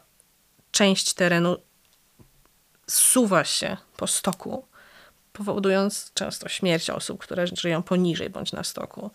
[0.72, 1.58] część terenu
[2.88, 4.66] zsuwa się po stoku,
[5.34, 9.12] powodując często śmierć osób, które żyją poniżej bądź na stoku.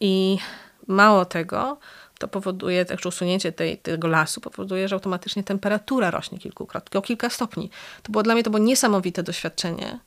[0.00, 0.38] I
[0.86, 1.78] mało tego,
[2.18, 7.30] to powoduje, także usunięcie tej, tego lasu powoduje, że automatycznie temperatura rośnie kilkukrotnie, o kilka
[7.30, 7.70] stopni.
[8.02, 9.98] To było dla mnie to było niesamowite doświadczenie,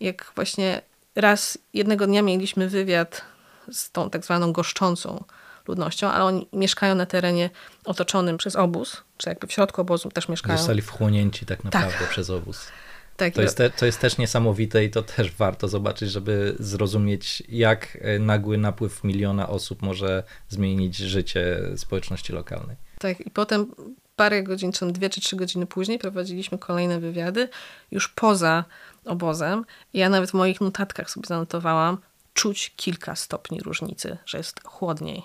[0.00, 0.82] jak właśnie
[1.16, 3.22] raz jednego dnia mieliśmy wywiad
[3.72, 5.24] z tą tak zwaną goszczącą
[5.68, 7.50] ludnością, ale oni mieszkają na terenie
[7.84, 10.58] otoczonym przez obóz, czy jakby w środku obozu też mieszkają.
[10.58, 12.08] Zostali wchłonięci tak naprawdę tak.
[12.08, 12.66] przez obóz.
[13.16, 17.42] Tak, to, jest te, to jest też niesamowite i to też warto zobaczyć, żeby zrozumieć,
[17.48, 22.76] jak e, nagły napływ miliona osób może zmienić życie społeczności lokalnej.
[22.98, 23.66] Tak, i potem
[24.16, 27.48] parę godzin, czy dwie czy trzy godziny później prowadziliśmy kolejne wywiady
[27.90, 28.64] już poza
[29.04, 29.64] obozem.
[29.94, 31.98] Ja nawet w moich notatkach sobie zanotowałam,
[32.34, 35.22] czuć kilka stopni różnicy, że jest chłodniej.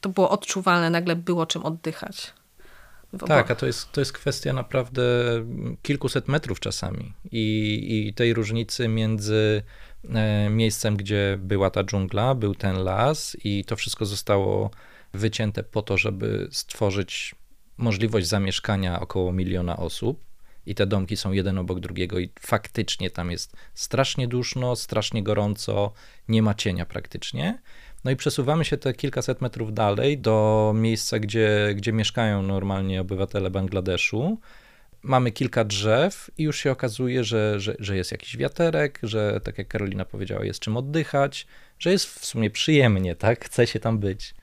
[0.00, 2.32] To było odczuwalne, nagle było czym oddychać.
[3.26, 5.02] Tak, a to jest, to jest kwestia naprawdę
[5.82, 9.62] kilkuset metrów czasami i, i tej różnicy między
[10.14, 14.70] e, miejscem, gdzie była ta dżungla, był ten las i to wszystko zostało
[15.12, 17.34] wycięte po to, żeby stworzyć
[17.78, 20.24] możliwość zamieszkania około miliona osób
[20.66, 25.92] i te domki są jeden obok drugiego i faktycznie tam jest strasznie duszno, strasznie gorąco,
[26.28, 27.58] nie ma cienia praktycznie.
[28.04, 33.50] No i przesuwamy się te kilkaset metrów dalej do miejsca, gdzie, gdzie mieszkają normalnie obywatele
[33.50, 34.38] Bangladeszu.
[35.02, 39.58] Mamy kilka drzew i już się okazuje, że, że, że jest jakiś wiaterek, że tak
[39.58, 41.46] jak Karolina powiedziała, jest czym oddychać,
[41.78, 43.44] że jest w sumie przyjemnie, tak?
[43.44, 44.34] Chce się tam być.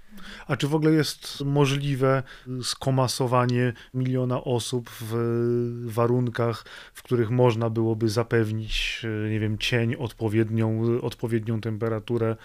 [0.47, 2.24] A czy w ogóle jest możliwe
[2.63, 11.62] skomasowanie miliona osób w warunkach, w których można byłoby zapewnić, nie wiem, cień, odpowiednią, odpowiednią
[11.62, 12.36] temperaturę?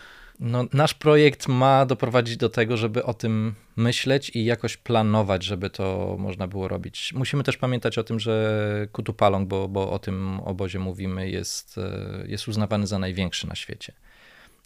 [0.40, 5.70] No, nasz projekt ma doprowadzić do tego, żeby o tym myśleć i jakoś planować, żeby
[5.70, 7.12] to można było robić.
[7.16, 12.24] Musimy też pamiętać o tym, że Kutupalong, bo, bo o tym obozie mówimy, jest, e,
[12.26, 13.92] jest uznawany za największy na świecie.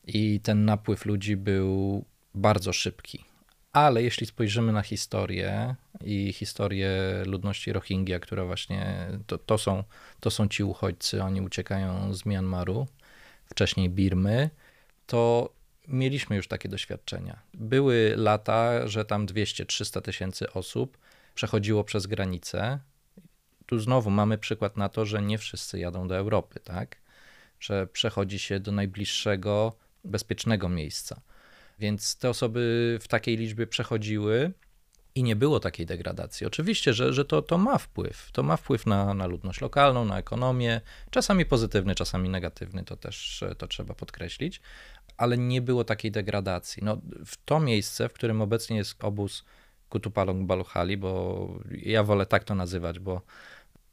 [0.07, 2.05] I ten napływ ludzi był
[2.35, 3.25] bardzo szybki.
[3.73, 6.91] Ale jeśli spojrzymy na historię i historię
[7.27, 9.85] ludności Rohingya, która właśnie to, to, są,
[10.21, 12.87] to są ci uchodźcy, oni uciekają z Myanmaru,
[13.47, 14.51] wcześniej Birmy,
[15.07, 15.51] to
[15.89, 17.39] mieliśmy już takie doświadczenia.
[17.55, 20.99] Były lata, że tam 200-300 tysięcy osób
[21.35, 22.79] przechodziło przez granicę.
[23.67, 26.97] Tu znowu mamy przykład na to, że nie wszyscy jadą do Europy, tak?
[27.61, 31.21] Że przechodzi się do najbliższego, bezpiecznego miejsca.
[31.81, 34.53] Więc te osoby w takiej liczbie przechodziły
[35.15, 36.47] i nie było takiej degradacji.
[36.47, 38.31] Oczywiście, że, że to, to ma wpływ.
[38.33, 43.45] To ma wpływ na, na ludność lokalną, na ekonomię, czasami pozytywny, czasami negatywny, to też
[43.59, 44.61] to trzeba podkreślić,
[45.17, 46.83] ale nie było takiej degradacji.
[46.85, 49.45] No, w to miejsce, w którym obecnie jest obóz
[49.89, 53.23] Kutupalong Baluchali, bo ja wolę tak to nazywać, bo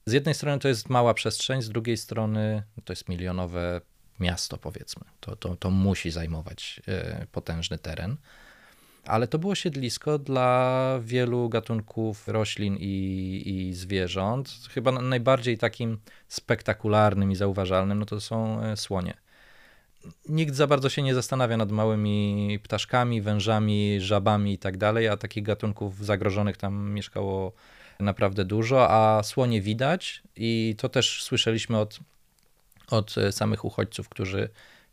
[0.05, 3.81] z jednej strony to jest mała przestrzeń, z drugiej strony to jest milionowe
[4.19, 5.03] miasto, powiedzmy.
[5.19, 8.17] To, to, to musi zajmować e, potężny teren.
[9.05, 14.59] Ale to było siedlisko dla wielu gatunków roślin i, i zwierząt.
[14.69, 19.13] Chyba najbardziej takim spektakularnym i zauważalnym no to są e, słonie.
[20.29, 25.17] Nikt za bardzo się nie zastanawia nad małymi ptaszkami, wężami, żabami i tak dalej, a
[25.17, 27.51] takich gatunków zagrożonych tam mieszkało
[27.99, 31.99] naprawdę dużo, a słonie widać i to też słyszeliśmy od
[32.91, 34.49] od samych uchodźców, którzy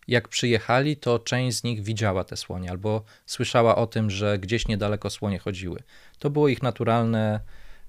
[0.09, 4.69] jak przyjechali, to część z nich widziała te słonie albo słyszała o tym, że gdzieś
[4.69, 5.83] niedaleko słonie chodziły.
[6.19, 7.41] To było ich naturalne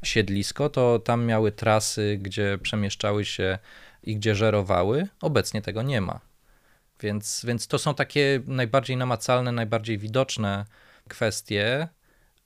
[0.04, 3.60] siedlisko, to tam miały trasy, gdzie przemieszczały się
[4.04, 5.08] i gdzie żerowały.
[5.22, 6.20] Obecnie tego nie ma.
[7.02, 10.65] Więc, więc to są takie najbardziej namacalne, najbardziej widoczne
[11.10, 11.88] kwestie,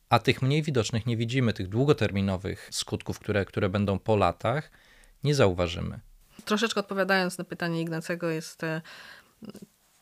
[0.10, 4.72] a tych mniej widocznych nie widzimy, tych długoterminowych skutków, które, które będą po latach,
[5.24, 6.00] nie zauważymy
[6.50, 8.82] troszeczkę odpowiadając na pytanie Ignacego, jest, e,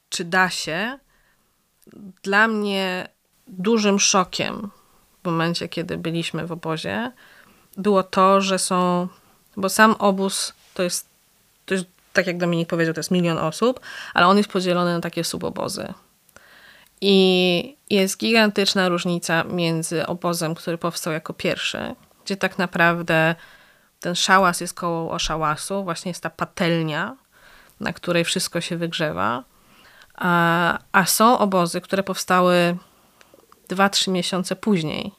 [0.09, 0.99] czy da się?
[2.23, 3.07] Dla mnie
[3.47, 4.69] dużym szokiem
[5.23, 7.11] w momencie, kiedy byliśmy w obozie,
[7.77, 9.07] było to, że są,
[9.57, 11.07] bo sam obóz to jest,
[11.65, 13.79] to jest tak jak Dominik powiedział, to jest milion osób,
[14.13, 15.93] ale on jest podzielony na takie subobozy.
[17.01, 23.35] I jest gigantyczna różnica między obozem, który powstał jako pierwszy, gdzie tak naprawdę
[23.99, 27.15] ten szałas jest koło oszałasu, właśnie jest ta patelnia,
[27.79, 29.43] na której wszystko się wygrzewa.
[30.15, 32.77] A, a są obozy, które powstały
[33.69, 35.11] 2-3 miesiące później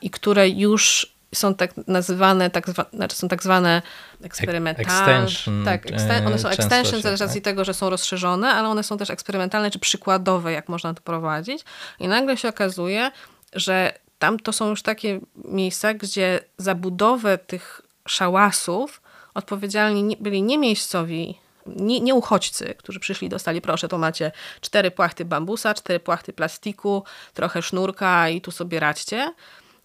[0.00, 3.82] i które już są tak nazywane, tak zwa, znaczy są tak zwane
[4.22, 4.92] eksperymentalne.
[4.92, 7.44] Extension, tak, eksten, one są extension z racji tak?
[7.44, 11.64] tego, że są rozszerzone, ale one są też eksperymentalne czy przykładowe, jak można to prowadzić.
[12.00, 13.10] I nagle się okazuje,
[13.52, 13.92] że
[14.24, 19.02] tam to są już takie miejsca, gdzie za budowę tych szałasów
[19.34, 25.24] odpowiedzialni byli nie miejscowi, nie, nie uchodźcy, którzy przyszli dostali, proszę, to macie cztery płachty
[25.24, 29.34] bambusa, cztery płachty plastiku, trochę sznurka i tu sobie radźcie,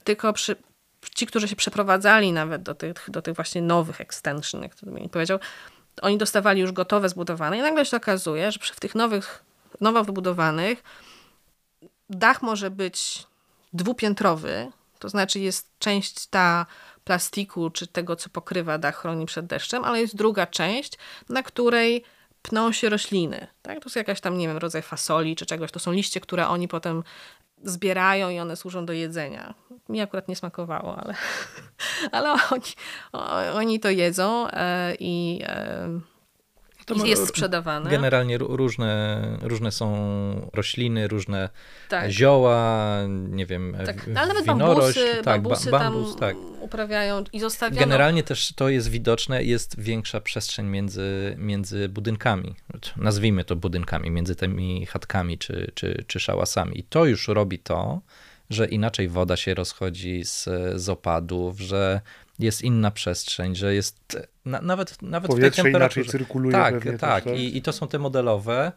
[0.04, 0.56] tylko przy,
[1.16, 5.10] ci, którzy się przeprowadzali nawet do tych, do tych właśnie nowych extension, jak to mi
[5.10, 5.40] powiedział,
[6.02, 9.44] oni dostawali już gotowe, zbudowane i nagle się okazuje, że w tych nowych,
[9.82, 10.84] nowo wybudowanych
[12.10, 13.29] dach może być
[13.74, 16.66] dwupiętrowy, to znaczy jest część ta
[17.04, 20.94] plastiku, czy tego, co pokrywa dach, chroni przed deszczem, ale jest druga część,
[21.30, 22.04] na której
[22.42, 23.48] pną się rośliny.
[23.62, 23.80] Tak?
[23.80, 25.72] To jest jakaś tam, nie wiem, rodzaj fasoli czy czegoś.
[25.72, 27.04] To są liście, które oni potem
[27.64, 29.54] zbierają i one służą do jedzenia.
[29.90, 31.16] Mi akurat nie smakowało, ale,
[32.12, 32.72] ale oni,
[33.54, 35.42] oni to jedzą e, i
[36.96, 37.90] I jest sprzedawane.
[37.90, 39.90] Generalnie ró- różne, różne są
[40.54, 41.50] rośliny, różne
[41.90, 42.10] Tak.
[42.12, 46.36] zioła, nie wiem, Tak, no, ale nawet winorośl, bambusy, tak, ba- bambusy bambus, tam tak.
[46.62, 47.80] uprawiają i zostawiono.
[47.80, 52.56] Generalnie też to jest widoczne, jest większa przestrzeń między, między budynkami,
[52.98, 56.80] nazwijmy to budynkami, między tymi chatkami czy, czy, czy szałasami.
[56.80, 58.02] I to już robi to,
[58.50, 62.02] że inaczej woda się rozchodzi z, z opadów, że
[62.40, 66.02] jest inna przestrzeń, że jest na, nawet, nawet w tej Powietrze temperaturze.
[66.02, 67.24] inaczej cyrkuluje Tak, pewnie też, tak.
[67.24, 67.40] tak?
[67.40, 68.72] I, I to są te modelowe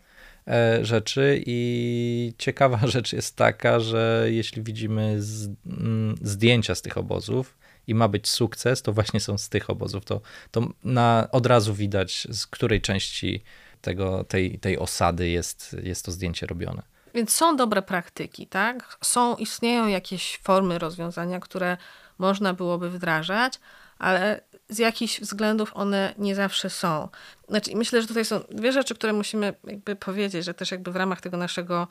[0.48, 6.98] e, rzeczy i ciekawa rzecz jest taka, że jeśli widzimy z, mm, zdjęcia z tych
[6.98, 10.04] obozów i ma być sukces, to właśnie są z tych obozów.
[10.04, 10.20] To,
[10.50, 13.42] to na, od razu widać, z której części
[13.80, 16.82] tego, tej, tej osady jest, jest to zdjęcie robione.
[17.14, 18.98] Więc są dobre praktyki, tak?
[19.04, 21.76] Są, istnieją jakieś formy rozwiązania, które
[22.22, 23.60] można byłoby wdrażać,
[23.98, 27.08] ale z jakichś względów one nie zawsze są.
[27.48, 30.96] Znaczy, myślę, że tutaj są dwie rzeczy, które musimy jakby powiedzieć, że też jakby w
[30.96, 31.88] ramach tego naszego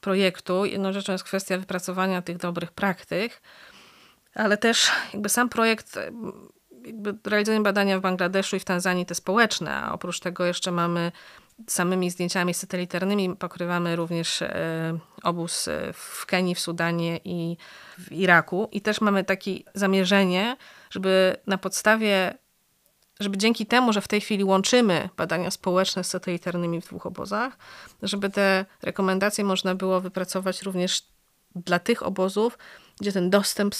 [0.00, 3.42] projektu jedną rzeczą jest kwestia wypracowania tych dobrych praktyk,
[4.34, 5.98] ale też jakby sam projekt
[6.84, 11.12] jakby realizujemy badania w Bangladeszu i w Tanzanii te społeczne, a oprócz tego jeszcze mamy
[11.68, 17.56] samymi zdjęciami satelitarnymi pokrywamy również e, obóz e, w Kenii, w Sudanie i
[17.98, 18.68] w Iraku.
[18.72, 20.56] I też mamy takie zamierzenie,
[20.90, 22.38] żeby na podstawie,
[23.20, 27.58] żeby dzięki temu, że w tej chwili łączymy badania społeczne z satelitarnymi w dwóch obozach,
[28.02, 31.02] żeby te rekomendacje można było wypracować również
[31.54, 32.58] dla tych obozów,
[33.00, 33.74] gdzie ten dostęp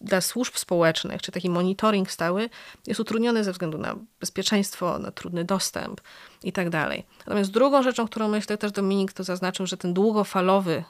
[0.00, 2.50] dla służb społecznych, czy taki monitoring stały
[2.86, 6.00] jest utrudniony ze względu na bezpieczeństwo, na trudny dostęp
[6.42, 7.06] i tak dalej.
[7.18, 10.84] Natomiast drugą rzeczą, którą myślę też Dominik to zaznaczył, że ten długofalowy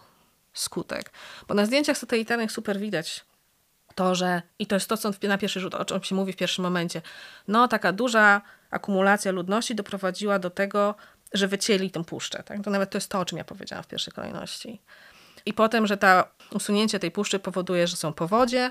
[0.52, 1.12] skutek,
[1.48, 3.24] bo na zdjęciach satelitarnych super widać
[3.94, 6.36] to, że i to jest to, co na pierwszy rzut, o czym się mówi w
[6.36, 7.02] pierwszym momencie,
[7.48, 10.94] no taka duża akumulacja ludności doprowadziła do tego,
[11.32, 12.42] że wycięli tę puszczę.
[12.42, 12.64] Tak?
[12.64, 14.80] To nawet to jest to, o czym ja powiedziałam w pierwszej kolejności.
[15.46, 18.70] I potem, że ta usunięcie tej puszczy powoduje, że są powodzie,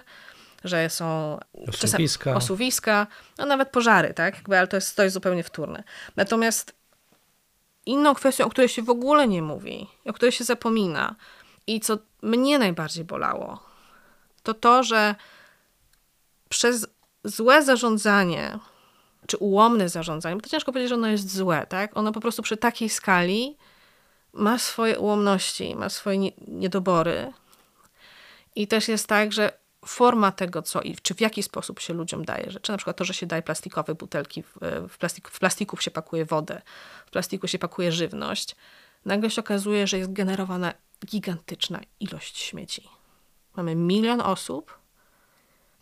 [0.63, 2.35] że są Osuwiska.
[2.35, 4.35] osuwiska no nawet pożary, tak?
[4.35, 5.83] Jakby, ale to jest, to jest zupełnie wtórne.
[6.15, 6.75] Natomiast
[7.85, 11.15] inną kwestią, o której się w ogóle nie mówi, o której się zapomina
[11.67, 13.63] i co mnie najbardziej bolało,
[14.43, 15.15] to to, że
[16.49, 16.87] przez
[17.23, 18.59] złe zarządzanie,
[19.27, 21.97] czy ułomne zarządzanie, bo to ciężko powiedzieć, że ono jest złe, tak?
[21.97, 23.57] Ono po prostu przy takiej skali
[24.33, 27.33] ma swoje ułomności, ma swoje nie- niedobory.
[28.55, 32.25] I też jest tak, że forma tego, co i czy w jaki sposób się ludziom
[32.25, 34.43] daje rzeczy, na przykład to, że się daje plastikowe butelki,
[34.89, 36.61] w, plastik, w plastiku się pakuje wodę,
[37.05, 38.55] w plastiku się pakuje żywność,
[39.05, 40.73] nagle się okazuje, że jest generowana
[41.05, 42.89] gigantyczna ilość śmieci.
[43.55, 44.79] Mamy milion osób,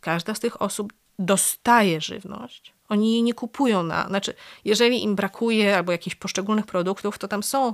[0.02, 2.74] każda z tych osób dostaje żywność.
[2.90, 4.08] Oni jej nie kupują na.
[4.08, 4.34] Znaczy,
[4.66, 7.74] jeżeli im brakuje albo jakichś poszczególnych produktów, to tam są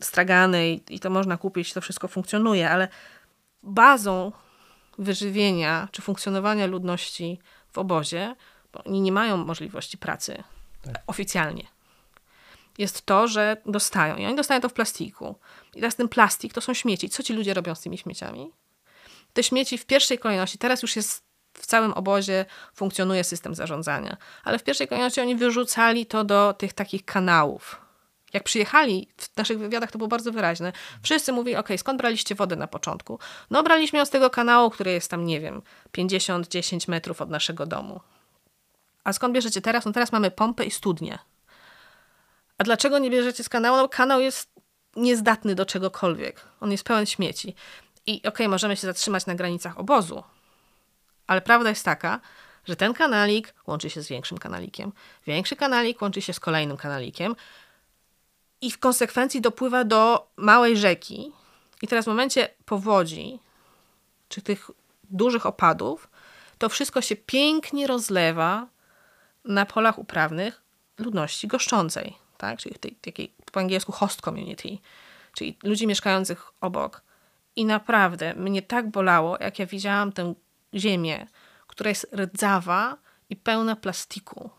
[0.00, 2.88] stragany i, i to można kupić, to wszystko funkcjonuje, ale
[3.62, 4.32] bazą
[4.98, 7.38] wyżywienia czy funkcjonowania ludności
[7.72, 8.36] w obozie,
[8.72, 10.42] bo oni nie mają możliwości pracy
[11.06, 11.66] oficjalnie,
[12.78, 14.16] jest to, że dostają.
[14.16, 15.34] I oni dostają to w plastiku.
[15.74, 17.08] I teraz ten plastik to są śmieci.
[17.08, 18.52] Co ci ludzie robią z tymi śmieciami?
[19.32, 24.58] Te śmieci w pierwszej kolejności, teraz już jest w całym obozie funkcjonuje system zarządzania, ale
[24.58, 27.87] w pierwszej kolejności oni wyrzucali to do tych takich kanałów.
[28.32, 32.56] Jak przyjechali, w naszych wywiadach to było bardzo wyraźne, wszyscy mówili, ok, skąd braliście wodę
[32.56, 33.18] na początku?
[33.50, 35.62] No braliśmy ją z tego kanału, który jest tam, nie wiem,
[35.92, 38.00] 50-10 metrów od naszego domu.
[39.04, 39.84] A skąd bierzecie teraz?
[39.84, 41.18] No teraz mamy pompę i studnię.
[42.58, 43.76] A dlaczego nie bierzecie z kanału?
[43.76, 44.50] No kanał jest
[44.96, 46.44] niezdatny do czegokolwiek.
[46.60, 47.54] On jest pełen śmieci.
[48.06, 50.22] I okej, możemy się zatrzymać na granicach obozu,
[51.26, 52.20] ale prawda jest taka,
[52.64, 54.92] że ten kanalik łączy się z większym kanalikiem.
[55.26, 57.36] Większy kanalik łączy się z kolejnym kanalikiem
[58.60, 61.32] i w konsekwencji dopływa do małej rzeki.
[61.82, 63.38] I teraz w momencie powodzi,
[64.28, 64.70] czy tych
[65.10, 66.08] dużych opadów,
[66.58, 68.66] to wszystko się pięknie rozlewa
[69.44, 70.62] na polach uprawnych
[70.98, 72.58] ludności goszczącej, tak?
[72.58, 74.78] czyli tej takiej po angielsku host community,
[75.32, 77.02] czyli ludzi mieszkających obok.
[77.56, 80.34] I naprawdę mnie tak bolało, jak ja widziałam tę
[80.74, 81.26] ziemię,
[81.66, 82.96] która jest rdzawa
[83.30, 84.50] i pełna plastiku,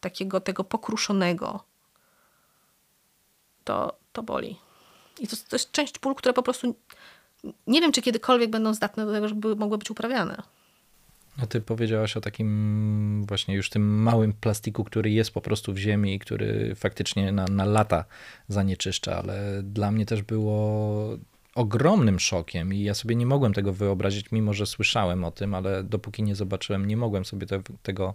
[0.00, 1.69] takiego tego pokruszonego.
[3.70, 4.56] To, to boli.
[5.20, 6.74] I to, to jest część pól, które po prostu
[7.66, 10.42] nie wiem, czy kiedykolwiek będą zdatne do tego, żeby mogły być uprawiane.
[11.42, 15.78] A ty powiedziałaś o takim właśnie już tym małym plastiku, który jest po prostu w
[15.78, 18.04] ziemi i który faktycznie na, na lata
[18.48, 21.18] zanieczyszcza, ale dla mnie też było
[21.54, 25.84] ogromnym szokiem i ja sobie nie mogłem tego wyobrazić, mimo że słyszałem o tym, ale
[25.84, 28.14] dopóki nie zobaczyłem, nie mogłem sobie te, tego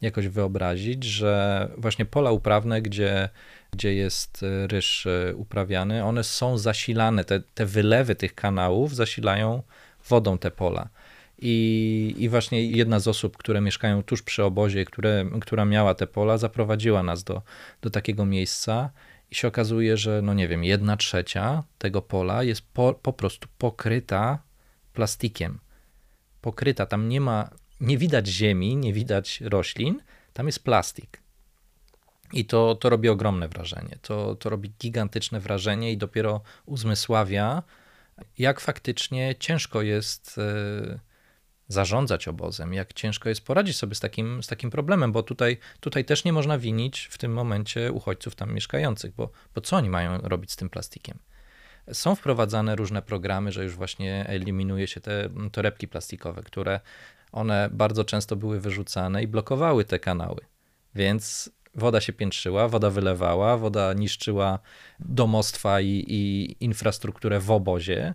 [0.00, 3.28] jakoś wyobrazić, że właśnie pola uprawne, gdzie,
[3.74, 9.62] gdzie jest y, ryż y, uprawiany, one są zasilane, te, te wylewy tych kanałów zasilają
[10.08, 10.88] wodą te pola.
[11.38, 16.06] I, I właśnie jedna z osób, które mieszkają tuż przy obozie, które, która miała te
[16.06, 17.42] pola, zaprowadziła nas do,
[17.82, 18.90] do takiego miejsca
[19.30, 23.48] i się okazuje, że no nie wiem, jedna trzecia tego pola jest po, po prostu
[23.58, 24.38] pokryta
[24.92, 25.58] plastikiem.
[26.40, 27.50] Pokryta, tam nie ma,
[27.80, 30.00] nie widać ziemi, nie widać roślin,
[30.32, 31.23] tam jest plastik.
[32.32, 33.98] I to, to robi ogromne wrażenie.
[34.02, 37.62] To, to robi gigantyczne wrażenie i dopiero uzmysławia,
[38.38, 40.36] jak faktycznie ciężko jest.
[40.36, 41.00] Yy,
[41.68, 46.04] zarządzać obozem, jak ciężko jest poradzić sobie z takim, z takim problemem, bo tutaj, tutaj
[46.04, 50.18] też nie można winić w tym momencie uchodźców tam mieszkających, bo, bo co oni mają
[50.18, 51.18] robić z tym plastikiem?
[51.92, 56.80] Są wprowadzane różne programy, że już właśnie eliminuje się te torebki plastikowe, które
[57.32, 60.40] one bardzo często były wyrzucane i blokowały te kanały.
[60.94, 64.58] Więc woda się piętrzyła, woda wylewała, woda niszczyła
[65.00, 68.14] domostwa i, i infrastrukturę w obozie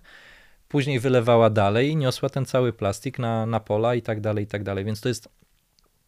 [0.70, 4.48] później wylewała dalej i niosła ten cały plastik na, na pola i tak dalej, i
[4.48, 4.86] tak dalej.
[4.86, 5.30] Więc to jest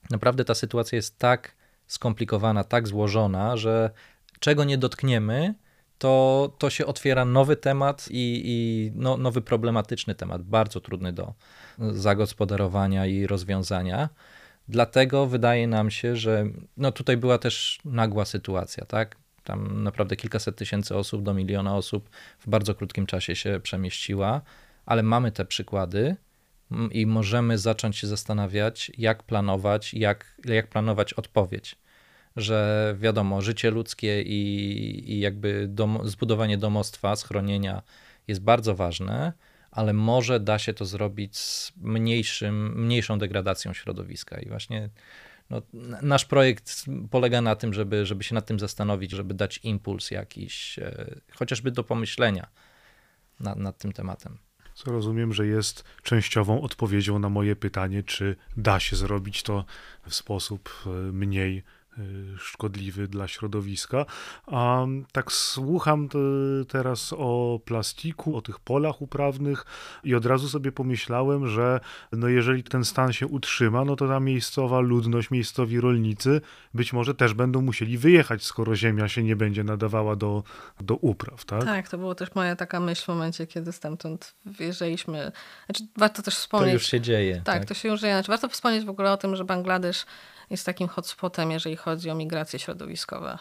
[0.10, 1.56] naprawdę ta sytuacja jest tak
[1.88, 3.92] skomplikowana, tak złożona, że
[4.40, 5.54] czego nie dotkniemy,
[5.98, 11.34] to, to się otwiera nowy temat i, i no, nowy problematyczny temat, bardzo trudny do
[11.78, 14.10] zagospodarowania i rozwiązania.
[14.68, 16.46] Dlatego wydaje nam się, że
[16.78, 19.16] no tutaj była też nagła sytuacja, tak?
[19.44, 22.10] Tam naprawdę kilkaset tysięcy osób do miliona osób
[22.40, 24.42] w bardzo krótkim czasie się przemieściła,
[24.86, 26.16] ale mamy te przykłady
[26.92, 31.76] i możemy zacząć się zastanawiać, jak planować, jak, jak planować odpowiedź.
[32.36, 37.82] Że wiadomo, życie ludzkie i, i jakby dom, zbudowanie domostwa, schronienia
[38.28, 39.34] jest bardzo ważne,
[39.72, 44.40] ale może da się to zrobić z mniejszym, mniejszą degradacją środowiska.
[44.40, 44.90] I właśnie
[45.50, 45.62] no,
[46.02, 50.80] nasz projekt polega na tym, żeby, żeby się nad tym zastanowić, żeby dać impuls jakiś,
[50.80, 52.48] e, chociażby do pomyślenia
[53.40, 54.38] nad, nad tym tematem.
[54.74, 59.66] Co rozumiem, że jest częściową odpowiedzią na moje pytanie, czy da się zrobić to
[60.08, 61.64] w sposób e, mniej
[62.38, 64.06] szkodliwy dla środowiska.
[64.48, 66.10] A tak słucham
[66.68, 69.66] teraz o plastiku, o tych polach uprawnych
[70.04, 71.80] i od razu sobie pomyślałem, że
[72.12, 76.42] no jeżeli ten stan się utrzyma, no to ta miejscowa ludność, miejscowi rolnicy
[76.74, 80.44] być może też będą musieli wyjechać, skoro ziemia się nie będzie nadawała do,
[80.80, 81.64] do upraw, tak?
[81.64, 85.32] Tak, to była też moja taka myśl w momencie, kiedy stamtąd wyjeżdżaliśmy.
[85.66, 86.70] Znaczy, warto też wspomnieć...
[86.70, 87.36] To już się dzieje.
[87.36, 88.14] Tak, tak, to się już dzieje.
[88.14, 90.06] Znaczy, warto wspomnieć w ogóle o tym, że Bangladesz
[90.50, 93.38] jest takim hotspotem, jeżeli chodzi o migracje środowiskowe.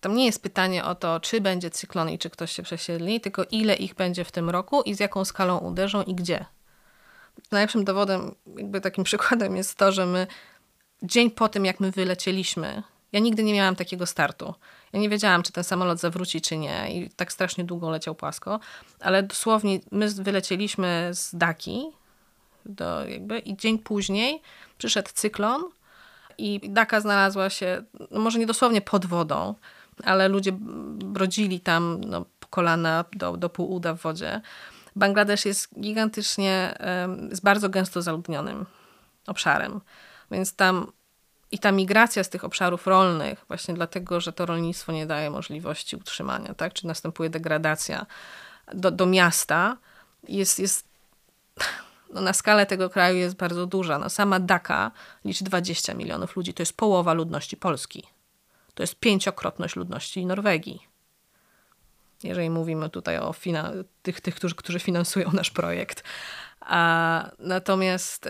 [0.00, 3.44] Tam nie jest pytanie o to, czy będzie cyklon i czy ktoś się przesiedli, tylko
[3.50, 6.44] ile ich będzie w tym roku i z jaką skalą uderzą i gdzie.
[7.50, 10.26] Najlepszym dowodem, jakby takim przykładem jest to, że my
[11.02, 12.82] dzień po tym, jak my wylecieliśmy,
[13.12, 14.54] ja nigdy nie miałam takiego startu.
[14.92, 16.94] Ja nie wiedziałam, czy ten samolot zawróci, czy nie.
[16.94, 18.60] I tak strasznie długo leciał płasko.
[19.00, 21.82] Ale dosłownie my wylecieliśmy z Daki
[22.66, 24.42] do jakby, i dzień później
[24.78, 25.62] przyszedł cyklon
[26.38, 29.54] i Daka znalazła się, no może nie dosłownie pod wodą,
[30.04, 30.52] ale ludzie
[30.92, 34.40] brodzili tam no, kolana do, do pół uda w wodzie.
[34.96, 36.78] Bangladesz jest gigantycznie,
[37.30, 38.66] jest bardzo gęsto zaludnionym
[39.26, 39.80] obszarem,
[40.30, 40.92] więc tam
[41.50, 45.96] i ta migracja z tych obszarów rolnych, właśnie dlatego, że to rolnictwo nie daje możliwości
[45.96, 46.72] utrzymania, tak?
[46.72, 48.06] czy następuje degradacja
[48.74, 49.76] do, do miasta,
[50.28, 50.88] jest, jest
[52.12, 53.98] no, na skalę tego kraju jest bardzo duża.
[53.98, 54.90] No, sama Daka
[55.24, 56.54] liczy 20 milionów ludzi.
[56.54, 58.06] To jest połowa ludności Polski.
[58.74, 60.86] To jest pięciokrotność ludności Norwegii.
[62.22, 63.34] Jeżeli mówimy tutaj o
[64.02, 66.02] tych, tych którzy, którzy finansują nasz projekt.
[66.60, 68.28] A, natomiast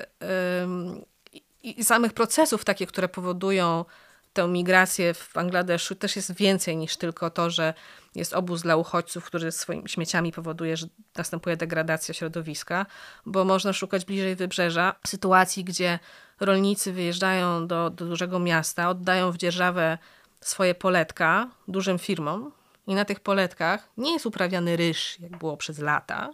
[1.62, 3.84] i samych procesów takie, które powodują
[4.32, 7.74] tę migrację w Bangladeszu też jest więcej niż tylko to, że
[8.14, 12.86] jest obóz dla uchodźców, który swoimi śmieciami powoduje, że następuje degradacja środowiska,
[13.26, 15.98] bo można szukać bliżej wybrzeża sytuacji, gdzie
[16.40, 19.98] rolnicy wyjeżdżają do, do dużego miasta, oddają w dzierżawę
[20.40, 22.52] swoje poletka dużym firmom
[22.86, 26.30] i na tych poletkach nie jest uprawiany ryż, jak było przez lata,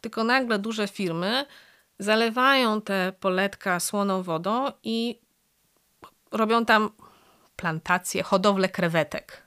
[0.00, 1.46] tylko nagle duże firmy
[1.98, 5.18] zalewają te poletka słoną wodą i
[6.32, 6.90] robią tam
[7.60, 9.42] plantacje, hodowlę krewetek.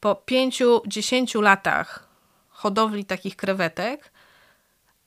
[0.00, 2.08] Po pięciu, dziesięciu latach
[2.48, 4.12] hodowli takich krewetek,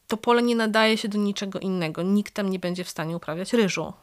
[0.07, 2.01] to pole nie nadaje się do niczego innego.
[2.01, 3.93] Nikt tam nie będzie w stanie uprawiać ryżu.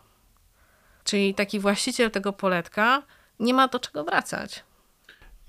[1.05, 3.03] Czyli taki właściciel tego poletka
[3.41, 4.65] nie ma do czego wracać.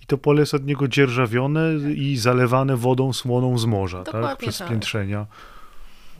[0.01, 4.13] I to pole jest od niego dzierżawione i zalewane wodą słoną z morza, tak?
[4.13, 4.69] Dokładnie Przez tak.
[4.69, 5.25] piętrzenia.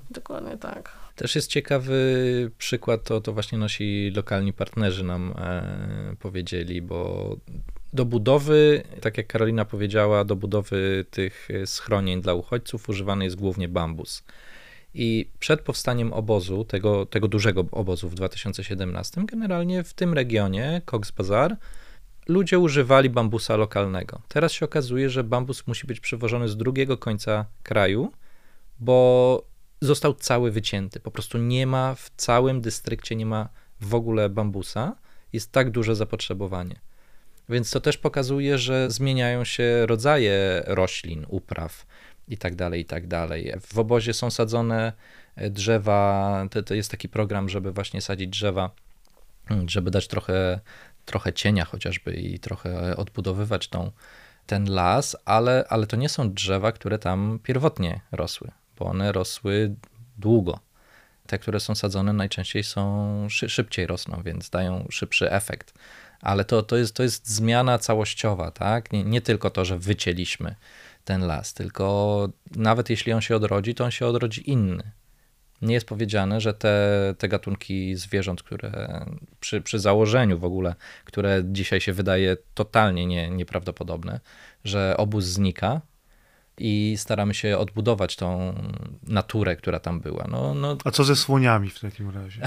[0.10, 0.99] Dokładnie tak.
[1.20, 7.36] Też jest ciekawy przykład, to, to właśnie nasi lokalni partnerzy nam e, powiedzieli, bo
[7.94, 13.68] do budowy, tak jak Karolina powiedziała, do budowy tych schronień dla uchodźców używany jest głównie
[13.68, 14.24] bambus.
[14.94, 21.12] I przed powstaniem obozu, tego, tego dużego obozu w 2017, generalnie w tym regionie, Cox
[21.12, 21.58] Bazar,
[22.28, 24.22] ludzie używali bambusa lokalnego.
[24.28, 28.12] Teraz się okazuje, że bambus musi być przywożony z drugiego końca kraju,
[28.80, 29.49] bo
[29.82, 31.00] został cały wycięty.
[31.00, 33.50] Po prostu nie ma w całym dystrykcie, nie ma
[33.82, 34.96] w ogóle bambusa.
[35.34, 36.80] Jest tak duże zapotrzebowanie.
[37.50, 41.86] Więc to też pokazuje, że zmieniają się rodzaje roślin, upraw
[42.28, 43.54] i tak dalej, i tak dalej.
[43.62, 44.94] W obozie są sadzone
[45.38, 48.72] drzewa, to, to jest taki program, żeby właśnie sadzić drzewa,
[49.68, 50.60] żeby dać trochę,
[51.06, 53.92] trochę cienia chociażby i trochę odbudowywać tą,
[54.46, 59.76] ten las, ale, ale to nie są drzewa, które tam pierwotnie rosły, bo one rosły
[60.18, 60.60] długo.
[61.28, 65.74] Te, które są sadzone, najczęściej są szybciej rosną, więc dają szybszy efekt.
[66.22, 68.92] Ale to, to, jest, to jest zmiana całościowa, tak?
[68.92, 70.56] Nie, nie tylko to, że wycięliśmy
[71.06, 74.92] ten las, tylko nawet jeśli on się odrodzi, to on się odrodzi inny.
[75.62, 79.06] Nie jest powiedziane, że te, te gatunki zwierząt, które
[79.40, 80.76] przy, przy założeniu w ogóle,
[81.06, 84.20] które dzisiaj się wydaje totalnie nie, nieprawdopodobne,
[84.64, 85.82] że obóz znika,
[86.60, 88.54] i staramy się odbudować tą
[89.04, 90.28] naturę, która tam była.
[90.32, 90.78] No, no...
[90.84, 92.42] A co ze słoniami w takim razie?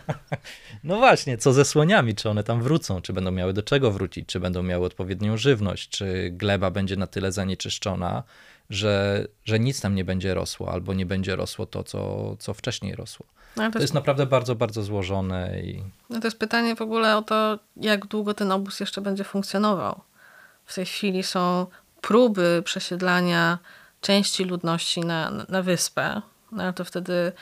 [0.84, 2.14] no właśnie, co ze słoniami?
[2.14, 3.00] Czy one tam wrócą?
[3.00, 4.28] Czy będą miały do czego wrócić?
[4.28, 5.88] Czy będą miały odpowiednią żywność?
[5.88, 8.22] Czy gleba będzie na tyle zanieczyszczona,
[8.70, 12.94] że, że nic tam nie będzie rosło, albo nie będzie rosło to, co, co wcześniej
[12.94, 13.26] rosło?
[13.56, 13.72] No, to, jest...
[13.72, 13.94] to, jest...
[13.94, 15.60] naprawdę bardzo, bardzo złożone.
[15.60, 15.82] I...
[16.10, 20.00] No to jest pytanie w ogóle o to, jak długo ten obóz jeszcze będzie funkcjonował.
[20.66, 21.66] W tej chwili są
[22.00, 23.58] próby przesiedlania
[24.00, 26.22] części ludności na, na wyspę,
[26.52, 27.32] no to wtedy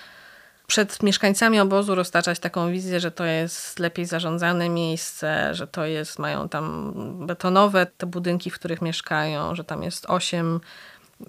[0.67, 6.19] przed mieszkańcami obozu roztaczać taką wizję, że to jest lepiej zarządzane miejsce, że to jest,
[6.19, 6.93] mają tam
[7.27, 10.61] betonowe te budynki, w których mieszkają, że tam jest osiem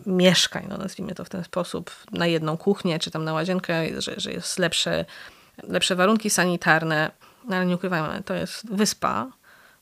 [0.05, 4.13] mieszkań, no nazwijmy to w ten sposób, na jedną kuchnię, czy tam na łazienkę, że,
[4.17, 5.05] że jest lepsze,
[5.63, 7.11] lepsze warunki sanitarne.
[7.47, 9.27] No ale nie ukrywajmy, to jest wyspa,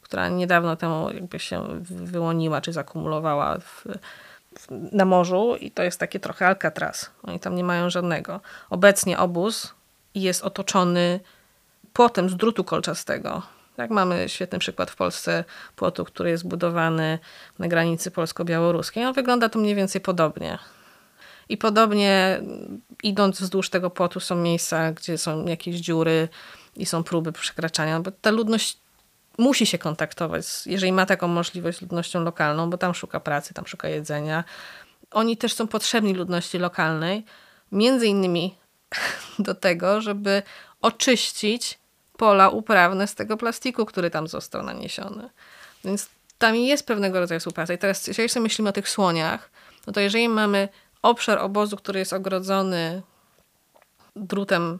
[0.06, 3.84] która niedawno temu jakby się wyłoniła czy zakumulowała w,
[4.60, 7.12] w, na morzu i to jest takie trochę Alcatraz.
[7.24, 8.41] Oni tam nie mają żadnego.
[8.70, 9.74] Obecnie obóz
[10.16, 11.20] jest otoczony
[11.93, 13.41] płotem z drutu kolczastego.
[13.78, 15.43] Jak mamy świetny przykład w Polsce
[15.76, 17.20] płotu, który jest budowany
[17.60, 19.06] na granicy polsko-białoruskiej.
[19.06, 20.58] On wygląda tu mniej więcej podobnie.
[21.49, 22.41] I podobnie
[23.03, 26.28] idąc wzdłuż tego płotu są miejsca, gdzie są jakieś dziury
[26.76, 28.84] i są próby przekraczania, bo ta ludność
[29.38, 33.67] musi się kontaktować, jeżeli ma taką możliwość z ludnością lokalną, bo tam szuka pracy, tam
[33.67, 34.43] szuka jedzenia.
[35.11, 37.25] Oni też są potrzebni ludności lokalnej,
[37.71, 38.55] między innymi
[39.39, 40.43] do tego, żeby
[40.81, 41.79] oczyścić
[42.17, 45.29] pola uprawne z tego plastiku, który tam został naniesiony.
[45.83, 47.73] Więc tam jest pewnego rodzaju współpraca.
[47.73, 49.49] I teraz, jeżeli sobie myślimy o tych słoniach,
[49.88, 50.69] no to jeżeli mamy
[51.01, 53.01] obszar obozu, który jest ogrodzony
[54.15, 54.79] drutem,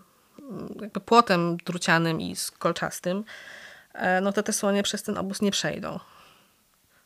[0.81, 3.23] jakby płotem drucianym i kolczastym,
[4.21, 5.99] no to te słonie przez ten obóz nie przejdą.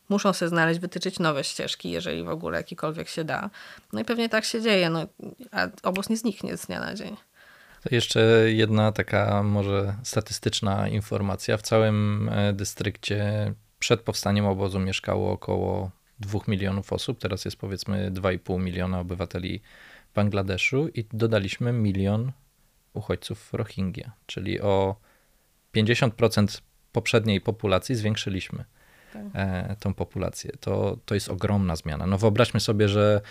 [0.09, 3.49] Muszą sobie znaleźć, wytyczyć nowe ścieżki, jeżeli w ogóle jakikolwiek się da.
[3.93, 5.07] No i pewnie tak się dzieje, no,
[5.51, 7.17] a obóz nie zniknie z dnia na dzień.
[7.83, 8.19] To jeszcze
[8.51, 11.57] jedna taka może statystyczna informacja.
[11.57, 17.19] W całym e, dystrykcie przed powstaniem obozu mieszkało około 2 milionów osób.
[17.19, 19.61] Teraz jest powiedzmy 2,5 miliona obywateli
[20.15, 22.31] Bangladeszu i dodaliśmy milion
[22.93, 24.95] uchodźców Rohingya, czyli o
[25.75, 26.61] 50%
[26.99, 28.63] poprzedniej populacji zwiększyliśmy
[29.13, 29.23] tak.
[29.33, 30.51] E, tą populację.
[30.59, 32.07] To, to jest ogromna zmiana.
[32.07, 33.21] No wyobraźmy sobie, że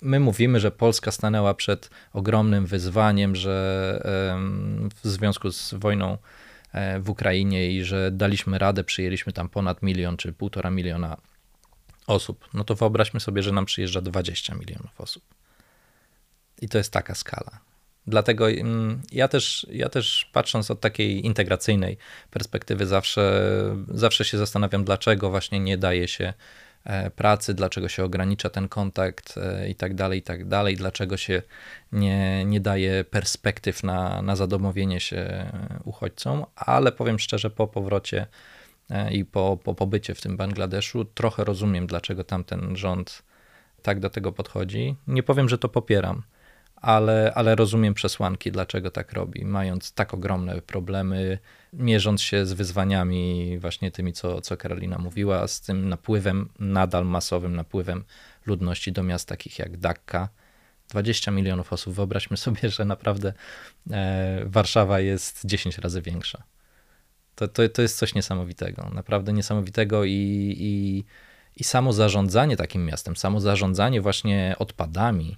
[0.00, 3.54] my mówimy, że Polska stanęła przed ogromnym wyzwaniem, że
[4.94, 6.18] w związku z wojną
[6.72, 11.16] e, w Ukrainie i że daliśmy radę, przyjęliśmy tam ponad milion czy półtora miliona
[12.06, 12.48] osób.
[12.54, 15.22] No to wyobraźmy sobie, że nam przyjeżdża 20 milionów osób.
[16.62, 17.67] I to jest taka skala.
[18.08, 21.98] Dlatego mm, ja też, ja też patrząc od takiej integracyjnej
[22.30, 23.52] perspektywy zawsze,
[23.88, 26.32] zawsze się zastanawiam, dlaczego właśnie nie daje się
[26.84, 31.16] e, pracy, dlaczego się ogranicza ten kontakt e, i tak dalej, i tak dalej, dlaczego
[31.16, 31.42] się
[31.92, 35.52] nie, nie daje perspektyw na, na zadomowienie się
[35.84, 38.26] uchodźcom, ale powiem szczerze, po powrocie
[38.90, 43.22] e, i po, po pobycie w tym Bangladeszu trochę rozumiem, dlaczego tamten rząd
[43.82, 44.96] tak do tego podchodzi.
[45.06, 46.22] Nie powiem, że to popieram,
[46.80, 51.38] ale, ale rozumiem przesłanki, dlaczego tak robi, mając tak ogromne problemy,
[51.72, 57.56] mierząc się z wyzwaniami właśnie tymi, co, co Karolina mówiła, z tym napływem, nadal masowym
[57.56, 58.04] napływem
[58.46, 60.28] ludności do miast takich jak Dakka,
[60.88, 61.94] 20 milionów osób.
[61.94, 63.32] Wyobraźmy sobie, że naprawdę
[63.90, 66.42] e, Warszawa jest 10 razy większa.
[67.34, 70.10] To, to, to jest coś niesamowitego, naprawdę niesamowitego i,
[70.58, 71.04] i,
[71.56, 75.36] i samo zarządzanie takim miastem, samo zarządzanie właśnie odpadami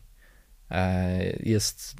[1.41, 1.95] jest,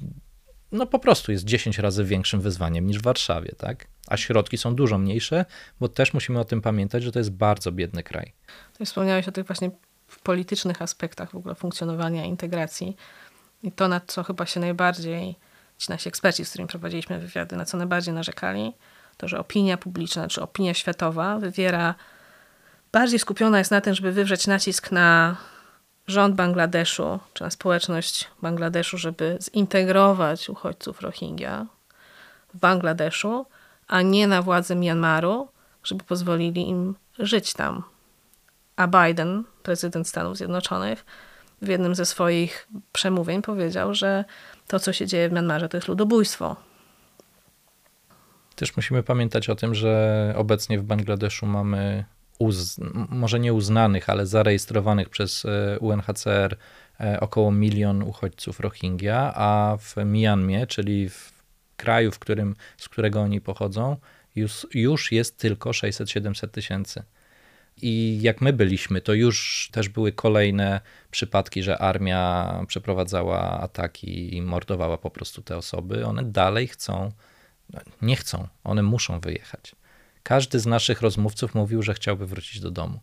[0.71, 3.87] no po prostu jest 10 razy większym wyzwaniem niż w Warszawie, tak?
[4.07, 5.45] A środki są dużo mniejsze,
[5.79, 8.33] bo też musimy o tym pamiętać, że to jest bardzo biedny kraj.
[8.85, 9.71] Wspomniałeś o tych właśnie
[10.23, 12.95] politycznych aspektach w ogóle funkcjonowania integracji
[13.63, 15.35] i to, na co chyba się najbardziej
[15.77, 18.73] ci nasi eksperci, z którymi prowadziliśmy wywiady, na co najbardziej narzekali,
[19.17, 21.95] to, że opinia publiczna czy opinia światowa wywiera,
[22.91, 25.37] bardziej skupiona jest na tym, żeby wywrzeć nacisk na
[26.11, 31.65] rząd Bangladeszu, czy na społeczność Bangladeszu, żeby zintegrować uchodźców Rohingya
[32.53, 33.45] w Bangladeszu,
[33.87, 35.47] a nie na władze Myanmaru,
[35.83, 37.83] żeby pozwolili im żyć tam.
[38.75, 41.05] A Biden, prezydent Stanów Zjednoczonych,
[41.61, 44.25] w jednym ze swoich przemówień powiedział, że
[44.67, 46.55] to, co się dzieje w Myanmarze, to jest ludobójstwo.
[48.55, 52.05] Też musimy pamiętać o tym, że obecnie w Bangladeszu mamy
[53.09, 56.57] może nie uznanych, ale zarejestrowanych przez e, UNHCR
[56.99, 61.31] e, około milion uchodźców Rohingya, a w Myanmie, czyli w
[61.77, 63.97] kraju, w którym, z którego oni pochodzą,
[64.35, 67.03] już, już jest tylko 600-700 tysięcy.
[67.81, 70.81] I jak my byliśmy, to już też były kolejne
[71.11, 76.05] przypadki, że armia przeprowadzała ataki i mordowała po prostu te osoby.
[76.05, 77.11] One dalej chcą,
[78.01, 79.75] nie chcą, one muszą wyjechać.
[80.23, 82.99] Każdy z naszych rozmówców mówił, że chciałby wrócić do domu.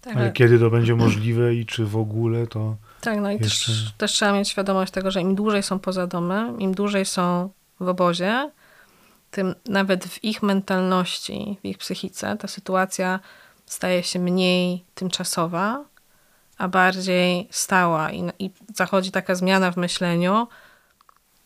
[0.00, 2.76] Tak, ale kiedy to będzie możliwe i czy w ogóle to.
[3.00, 3.72] Tak, no i jeszcze...
[3.72, 7.50] też, też trzeba mieć świadomość tego, że im dłużej są poza domem, im dłużej są
[7.80, 8.50] w obozie,
[9.30, 13.20] tym nawet w ich mentalności, w ich psychice ta sytuacja
[13.66, 15.84] staje się mniej tymczasowa,
[16.58, 20.48] a bardziej stała i, i zachodzi taka zmiana w myśleniu,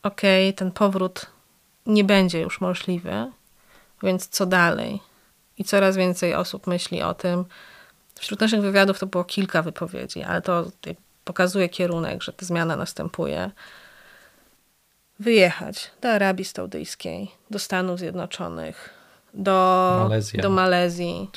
[0.03, 1.27] okej, okay, ten powrót
[1.87, 3.33] nie będzie już możliwy,
[4.03, 5.01] więc co dalej?
[5.59, 7.45] I coraz więcej osób myśli o tym.
[8.19, 10.71] Wśród naszych wywiadów to było kilka wypowiedzi, ale to
[11.25, 13.51] pokazuje kierunek, że ta zmiana następuje.
[15.19, 18.91] Wyjechać do Arabii Saudyjskiej, do Stanów Zjednoczonych,
[19.35, 20.43] do Malezja.
[20.43, 21.31] do Malezji.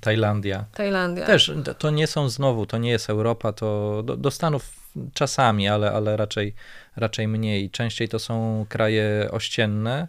[0.00, 0.64] Tajlandia.
[0.74, 1.26] Tajlandia.
[1.26, 4.70] Też to nie są znowu, to nie jest Europa, to do, do Stanów
[5.14, 6.54] czasami, ale, ale raczej,
[6.96, 7.70] raczej mniej.
[7.70, 10.08] Częściej to są kraje ościenne,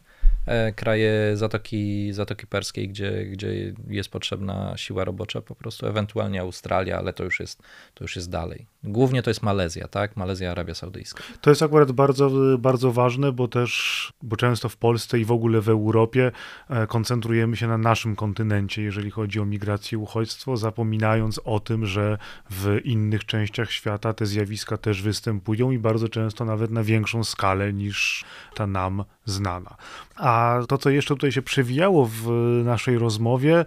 [0.75, 7.13] kraje Zatoki, Zatoki Perskiej, gdzie, gdzie jest potrzebna siła robocza, po prostu ewentualnie Australia, ale
[7.13, 7.63] to już jest,
[7.93, 8.65] to już jest dalej.
[8.83, 10.17] Głównie to jest Malezja, tak?
[10.17, 11.23] Malezja, Arabia Saudyjska.
[11.41, 15.61] To jest akurat bardzo, bardzo ważne, bo też, bo często w Polsce i w ogóle
[15.61, 16.31] w Europie
[16.69, 21.85] e, koncentrujemy się na naszym kontynencie, jeżeli chodzi o migrację i uchodźstwo, zapominając o tym,
[21.85, 22.17] że
[22.49, 27.73] w innych częściach świata te zjawiska też występują i bardzo często nawet na większą skalę
[27.73, 28.25] niż
[28.55, 29.75] ta nam znana.
[30.15, 32.31] A to, co jeszcze tutaj się przewijało w
[32.65, 33.65] naszej rozmowie,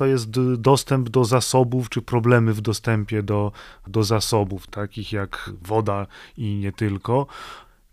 [0.00, 3.52] to jest dostęp do zasobów, czy problemy w dostępie do,
[3.86, 7.26] do zasobów, takich jak woda i nie tylko.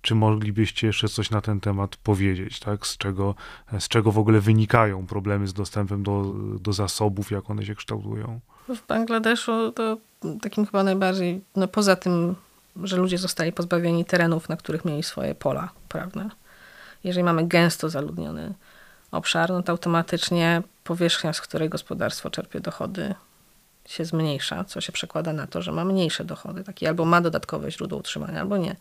[0.02, 2.88] Czy moglibyście jeszcze coś na ten temat powiedzieć, tak?
[2.88, 3.36] Z czego,
[3.80, 8.40] z czego w ogóle wynikają problemy z dostępem do, do zasobów, jak one się kształtują?
[8.70, 9.98] W Bangladeszu to
[10.42, 12.36] takim chyba najbardziej, no poza tym,
[12.84, 16.30] że ludzie zostali pozbawieni terenów, na których mieli swoje pola prawne
[17.04, 18.54] jeżeli mamy gęsto zaludniony
[19.12, 23.16] obszar, no to automatycznie powierzchnia, z której gospodarstwo czerpie dochody,
[23.88, 26.64] się zmniejsza, co się przekłada na to, że ma mniejsze dochody.
[26.88, 28.76] Albo ma dodatkowe źródło utrzymania, albo nie.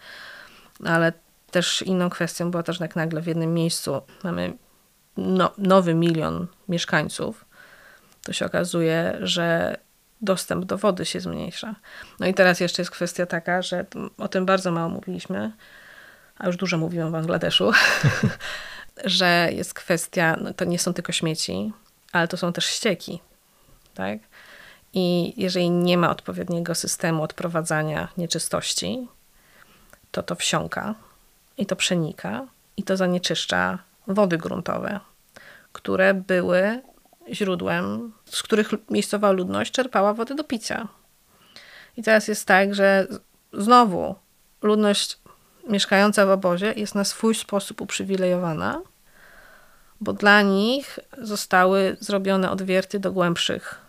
[0.85, 1.13] Ale
[1.51, 4.53] też inną kwestią była też, że jak nagle w jednym miejscu mamy
[5.17, 7.45] no, nowy milion mieszkańców,
[8.23, 9.77] to się okazuje, że
[10.21, 11.75] dostęp do wody się zmniejsza.
[12.21, 13.85] No i teraz jeszcze jest kwestia taka, że
[14.19, 15.53] o tym bardzo mało mówiliśmy,
[16.39, 17.73] a już dużo mówimy o Bangladeszu,
[19.05, 21.73] że jest kwestia, no to nie są tylko śmieci,
[22.13, 23.21] ale to są też ścieki,
[23.95, 24.19] tak?
[24.93, 29.09] I jeżeli nie ma odpowiedniego systemu odprowadzania nieczystości,
[30.11, 30.95] to to wsiąka
[31.59, 35.01] i to przenika i to zanieczyszcza wody gruntowe,
[35.73, 36.83] które były
[37.33, 40.89] źródłem, z których miejscowa ludność czerpała wodę do picia.
[41.97, 43.07] I teraz jest tak, że
[43.53, 44.15] znowu
[44.63, 45.19] ludność
[45.67, 48.81] mieszkająca w obozie jest na swój sposób uprzywilejowana,
[50.01, 53.87] bo dla nich zostały zrobione odwierty do głębszych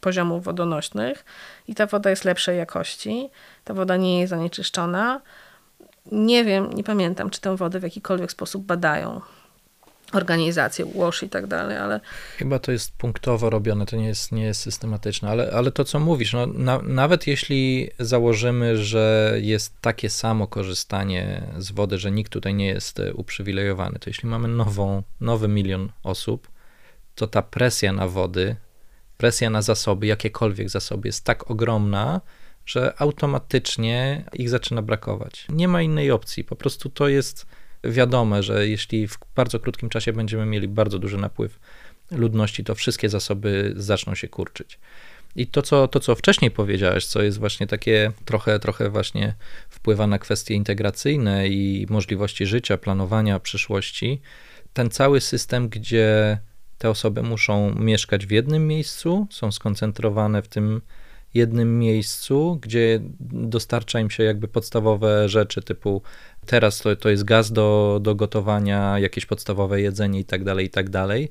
[0.00, 1.24] poziomów wodonośnych
[1.68, 3.30] i ta woda jest lepszej jakości,
[3.64, 5.20] ta woda nie jest zanieczyszczona.
[6.12, 9.20] Nie wiem, nie pamiętam, czy tę wodę w jakikolwiek sposób badają.
[10.16, 12.00] Organizacje, WASH i tak dalej, ale
[12.36, 16.00] Chyba to jest punktowo robione, to nie jest, nie jest systematyczne, ale, ale to co
[16.00, 22.32] mówisz, no, na, nawet jeśli założymy, że jest takie samo korzystanie z wody, że nikt
[22.32, 26.48] tutaj nie jest e, uprzywilejowany, to jeśli mamy nową, nowy milion osób,
[27.14, 28.56] to ta presja na wody,
[29.16, 32.20] presja na zasoby, jakiekolwiek zasoby jest tak ogromna,
[32.66, 35.46] że automatycznie ich zaczyna brakować.
[35.48, 37.46] Nie ma innej opcji, po prostu to jest
[37.84, 41.58] wiadome, że jeśli w bardzo krótkim czasie będziemy mieli bardzo duży napływ
[42.10, 44.78] ludności, to wszystkie zasoby zaczną się kurczyć.
[45.36, 49.34] I to co, to, co wcześniej powiedziałeś, co jest właśnie takie trochę, trochę właśnie
[49.68, 54.20] wpływa na kwestie integracyjne i możliwości życia, planowania przyszłości,
[54.72, 56.38] ten cały system, gdzie
[56.78, 60.80] te osoby muszą mieszkać w jednym miejscu, są skoncentrowane w tym
[61.34, 66.02] jednym miejscu, gdzie dostarcza im się jakby podstawowe rzeczy typu
[66.46, 70.70] teraz to, to jest gaz do, do gotowania, jakieś podstawowe jedzenie i tak dalej, i
[70.70, 71.30] tak dalej,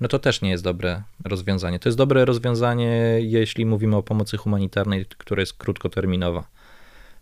[0.00, 1.78] no to też nie jest dobre rozwiązanie.
[1.78, 6.44] To jest dobre rozwiązanie, jeśli mówimy o pomocy humanitarnej, która jest krótkoterminowa.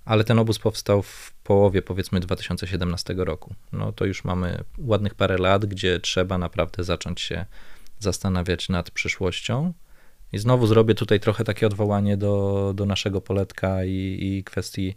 [0.05, 3.55] Ale ten obóz powstał w połowie, powiedzmy, 2017 roku.
[3.73, 7.47] No to już mamy ładnych parę lat, gdzie trzeba naprawdę zacząć się
[7.99, 9.73] zastanawiać nad przyszłością.
[10.33, 14.95] I znowu zrobię tutaj trochę takie odwołanie do, do naszego poletka i, i kwestii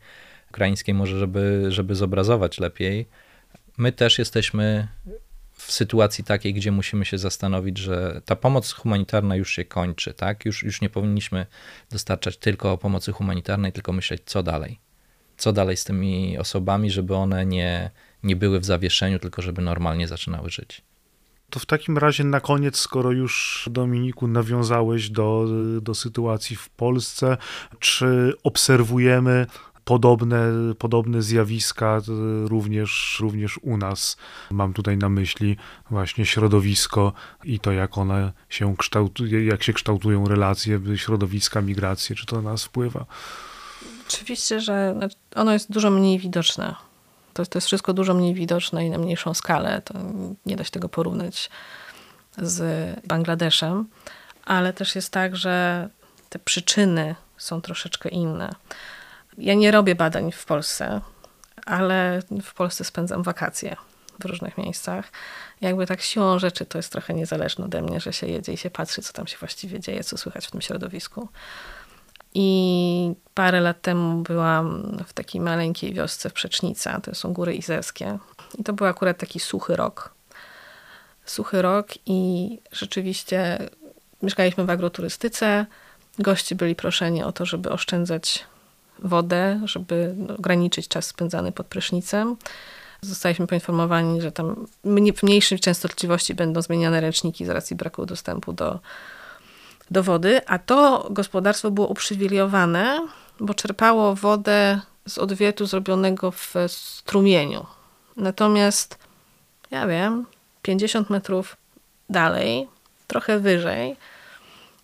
[0.50, 3.08] ukraińskiej, może żeby, żeby zobrazować lepiej.
[3.78, 4.88] My też jesteśmy
[5.54, 10.46] w sytuacji takiej, gdzie musimy się zastanowić, że ta pomoc humanitarna już się kończy, tak?
[10.46, 11.46] Już, już nie powinniśmy
[11.92, 14.80] dostarczać tylko pomocy humanitarnej, tylko myśleć, co dalej.
[15.38, 17.92] Co dalej z tymi osobami, żeby one nie,
[18.24, 20.82] nie były w zawieszeniu, tylko żeby normalnie zaczynały żyć.
[21.54, 25.46] To w takim razie na koniec, skoro już Dominiku nawiązałeś do,
[25.82, 27.38] do sytuacji w Polsce,
[27.80, 29.46] czy obserwujemy
[29.86, 30.44] podobne,
[30.80, 32.02] podobne zjawiska
[32.46, 34.18] również, również u nas?
[34.52, 35.58] Mam tutaj na myśli
[35.90, 42.26] właśnie środowisko i to, jak one się kształtują, jak się kształtują relacje środowiska, migracje, czy
[42.26, 43.06] to na nas wpływa?
[44.08, 45.00] Oczywiście, że
[45.36, 46.93] ono jest dużo mniej widoczne
[47.34, 49.82] to, to jest wszystko dużo mniej widoczne i na mniejszą skalę.
[49.86, 49.94] To
[50.46, 51.50] nie da się tego porównać
[52.38, 52.62] z
[53.08, 53.88] Bangladeszem,
[54.46, 55.90] ale też jest tak, że
[56.30, 58.56] te przyczyny są troszeczkę inne.
[59.38, 61.02] Ja nie robię badań w Polsce,
[61.66, 63.76] ale w Polsce spędzam wakacje
[64.20, 65.12] w różnych miejscach.
[65.62, 68.70] Jakby tak siłą rzeczy to jest trochę niezależne ode mnie, że się jedzie i się
[68.70, 71.30] patrzy, co tam się właściwie dzieje, co słychać w tym środowisku.
[72.36, 78.18] I parę lat temu byłam w takiej maleńkiej wiosce w Przecznica, to są góry izerskie.
[78.58, 80.14] I to był akurat taki suchy rok.
[81.26, 83.70] Suchy rok i rzeczywiście
[84.22, 85.66] mieszkaliśmy w agroturystyce.
[86.20, 88.46] Goście byli proszeni o to, żeby oszczędzać
[89.00, 92.36] wodę, żeby ograniczyć czas spędzany pod prysznicem.
[93.02, 94.68] Zostaliśmy poinformowani, że tam
[95.16, 98.80] w mniejszej częstotliwości będą zmieniane ręczniki z racji braku dostępu do,
[99.94, 103.08] do wody, a to gospodarstwo było uprzywilejowane,
[103.40, 107.66] bo czerpało wodę z odwietu zrobionego w strumieniu.
[108.18, 108.98] Natomiast,
[109.72, 110.26] ja wiem,
[110.62, 111.58] 50 metrów
[112.10, 112.68] dalej,
[113.08, 113.96] trochę wyżej,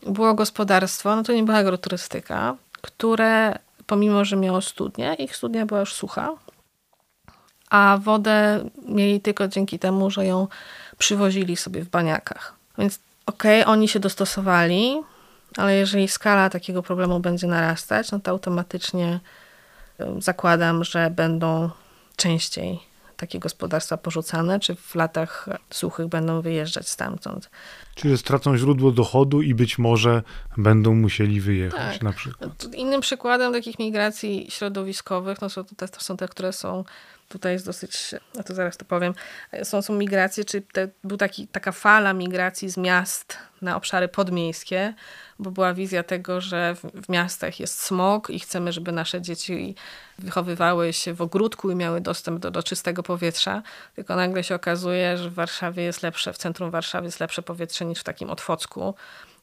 [0.03, 5.79] było gospodarstwo, no to nie była agroturystyka, które pomimo, że miało studnię, ich studnia była
[5.79, 6.31] już sucha,
[7.69, 10.47] a wodę mieli tylko dzięki temu, że ją
[10.97, 12.53] przywozili sobie w baniakach.
[12.77, 12.99] Więc
[13.29, 15.01] okej, okay, oni się dostosowali,
[15.57, 19.19] ale jeżeli skala takiego problemu będzie narastać, no to automatycznie
[20.19, 21.69] zakładam, że będą
[22.15, 22.79] częściej
[23.17, 27.49] takie gospodarstwa porzucane, czy w latach suchych będą wyjeżdżać stamtąd.
[27.95, 30.23] Czyli stracą źródło dochodu i być może
[30.57, 32.01] będą musieli wyjechać tak.
[32.01, 32.67] na przykład.
[32.73, 36.83] Innym przykładem takich migracji środowiskowych, no są to, to są te, które są
[37.29, 39.13] tutaj jest dosyć, a to zaraz to powiem,
[39.63, 44.93] są, są migracje, czy te, był taki, taka fala migracji z miast na obszary podmiejskie,
[45.39, 49.75] bo była wizja tego, że w, w miastach jest smog i chcemy, żeby nasze dzieci
[50.19, 53.61] wychowywały się w ogródku i miały dostęp do, do czystego powietrza,
[53.95, 57.85] tylko nagle się okazuje, że w Warszawie jest lepsze, w centrum Warszawy jest lepsze powietrze
[57.85, 58.95] niż w takim Otwocku,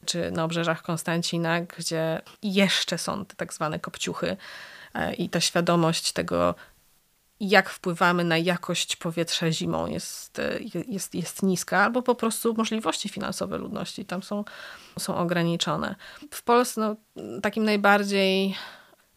[0.05, 4.37] czy na obrzeżach Konstancina, gdzie jeszcze są te tak zwane kopciuchy
[5.17, 6.55] i ta świadomość tego,
[7.39, 10.41] jak wpływamy na jakość powietrza zimą jest,
[10.87, 14.43] jest, jest niska, albo po prostu możliwości finansowe ludności tam są,
[14.99, 15.95] są ograniczone.
[16.31, 16.95] W Polsce no,
[17.41, 18.55] takim najbardziej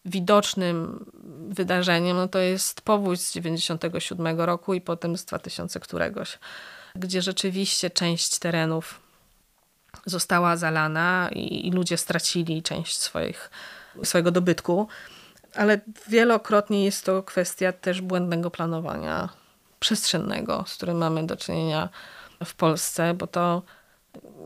[0.05, 1.07] widocznym
[1.49, 6.39] wydarzeniem no, to jest powódź z 97 roku i potem z 2000 któregoś,
[6.95, 9.01] gdzie rzeczywiście część terenów
[10.07, 13.51] została zalana i, i ludzie stracili część swoich,
[14.05, 14.89] swojego dobytku
[15.55, 19.29] ale wielokrotnie jest to kwestia też błędnego planowania
[19.81, 21.89] przestrzennego, z którym mamy do czynienia
[22.45, 23.63] w Polsce, bo to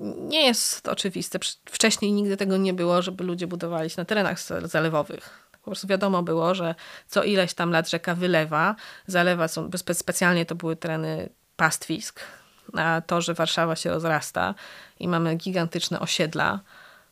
[0.00, 1.38] nie jest oczywiste.
[1.64, 5.48] Wcześniej nigdy tego nie było, żeby ludzie budowali się na terenach zalewowych.
[5.52, 6.74] Po prostu wiadomo było, że
[7.06, 8.76] co ileś tam lat rzeka wylewa.
[9.06, 12.20] Zalewa są, specjalnie to były tereny pastwisk,
[12.76, 14.54] a to, że Warszawa się rozrasta
[15.00, 16.60] i mamy gigantyczne osiedla.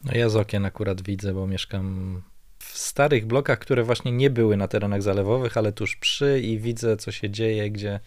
[0.04, 2.22] No ja z okien akurat widzę, bo mieszkam
[2.70, 6.96] w starych blokach, które właśnie nie były na terenach zalewowych, ale tuż przy i widzę,
[6.96, 8.00] co się dzieje, gdzie,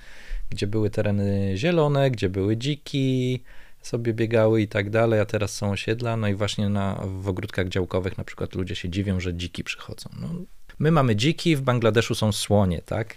[0.49, 3.43] gdzie były tereny zielone, gdzie były dziki,
[3.82, 7.70] sobie biegały i tak dalej, a teraz są osiedla, no i właśnie na, w ogródkach
[7.70, 10.10] działkowych na przykład ludzie się dziwią, że dziki przychodzą.
[10.22, 10.30] No,
[10.80, 13.16] my mamy dziki, w Bangladeszu są słonie, tak?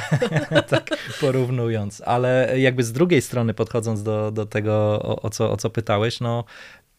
[0.68, 4.72] tak porównując, ale jakby z drugiej strony podchodząc do, do tego,
[5.02, 6.44] o, o, co, o co pytałeś, no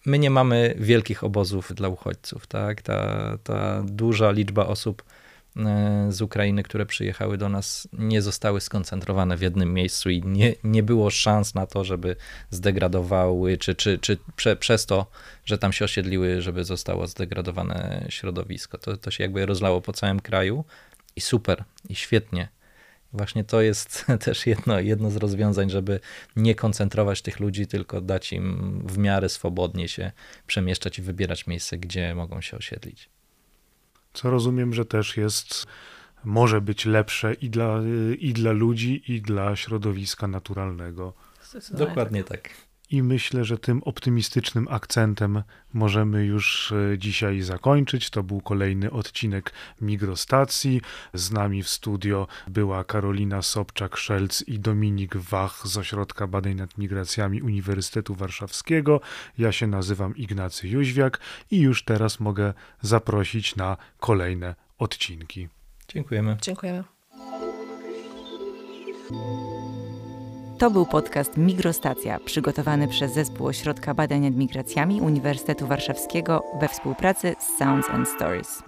[0.05, 2.81] my nie mamy wielkich obozów dla uchodźców, tak?
[2.81, 5.03] Ta, ta duża liczba osób
[5.57, 10.55] e, z Ukrainy, które przyjechały do nas, nie zostały skoncentrowane w jednym miejscu i nie,
[10.63, 12.15] nie było szans na to, żeby
[12.49, 15.05] zdegradowały, czy, czy, czy prze, przez to,
[15.45, 18.77] że tam się osiedliły, żeby zostało zdegradowane środowisko.
[18.77, 20.65] To, to się jakby rozlało po całym kraju
[21.15, 22.47] i super, i świetnie.
[23.15, 25.99] Właśnie to jest też jedno, jedno z rozwiązań, żeby
[26.35, 30.11] nie koncentrować tych ludzi, tylko dać im w miarę swobodnie się
[30.47, 33.09] przemieszczać i wybierać miejsce, gdzie mogą się osiedlić.
[34.13, 35.65] Co rozumiem, że też jest,
[36.23, 37.79] może być lepsze i dla,
[38.19, 41.13] i dla ludzi, i dla środowiska naturalnego.
[41.71, 42.41] Dokładnie tak.
[42.41, 42.64] tak.
[42.91, 48.09] I myślę, że tym optymistycznym akcentem możemy już e, dzisiaj zakończyć.
[48.09, 50.81] To był kolejny odcinek Migrostacji.
[51.13, 57.41] Z nami w studio była Karolina Sobczak-Szelc i Dominik Wach z Ośrodka Badań nad Migracjami
[57.41, 59.01] Uniwersytetu Warszawskiego.
[59.37, 61.19] Ja się nazywam Ignacy Jóźwiak
[61.51, 65.47] i już teraz mogę zaprosić na kolejne odcinki.
[65.87, 66.37] Dziękujemy.
[66.41, 66.83] Dziękujemy.
[70.57, 77.35] To był podcast Migrostacja, przygotowany przez Zespół Ośrodka Badań nad Migracjami Uniwersytetu Warszawskiego we współpracy
[77.39, 78.63] z Sounds and Stories.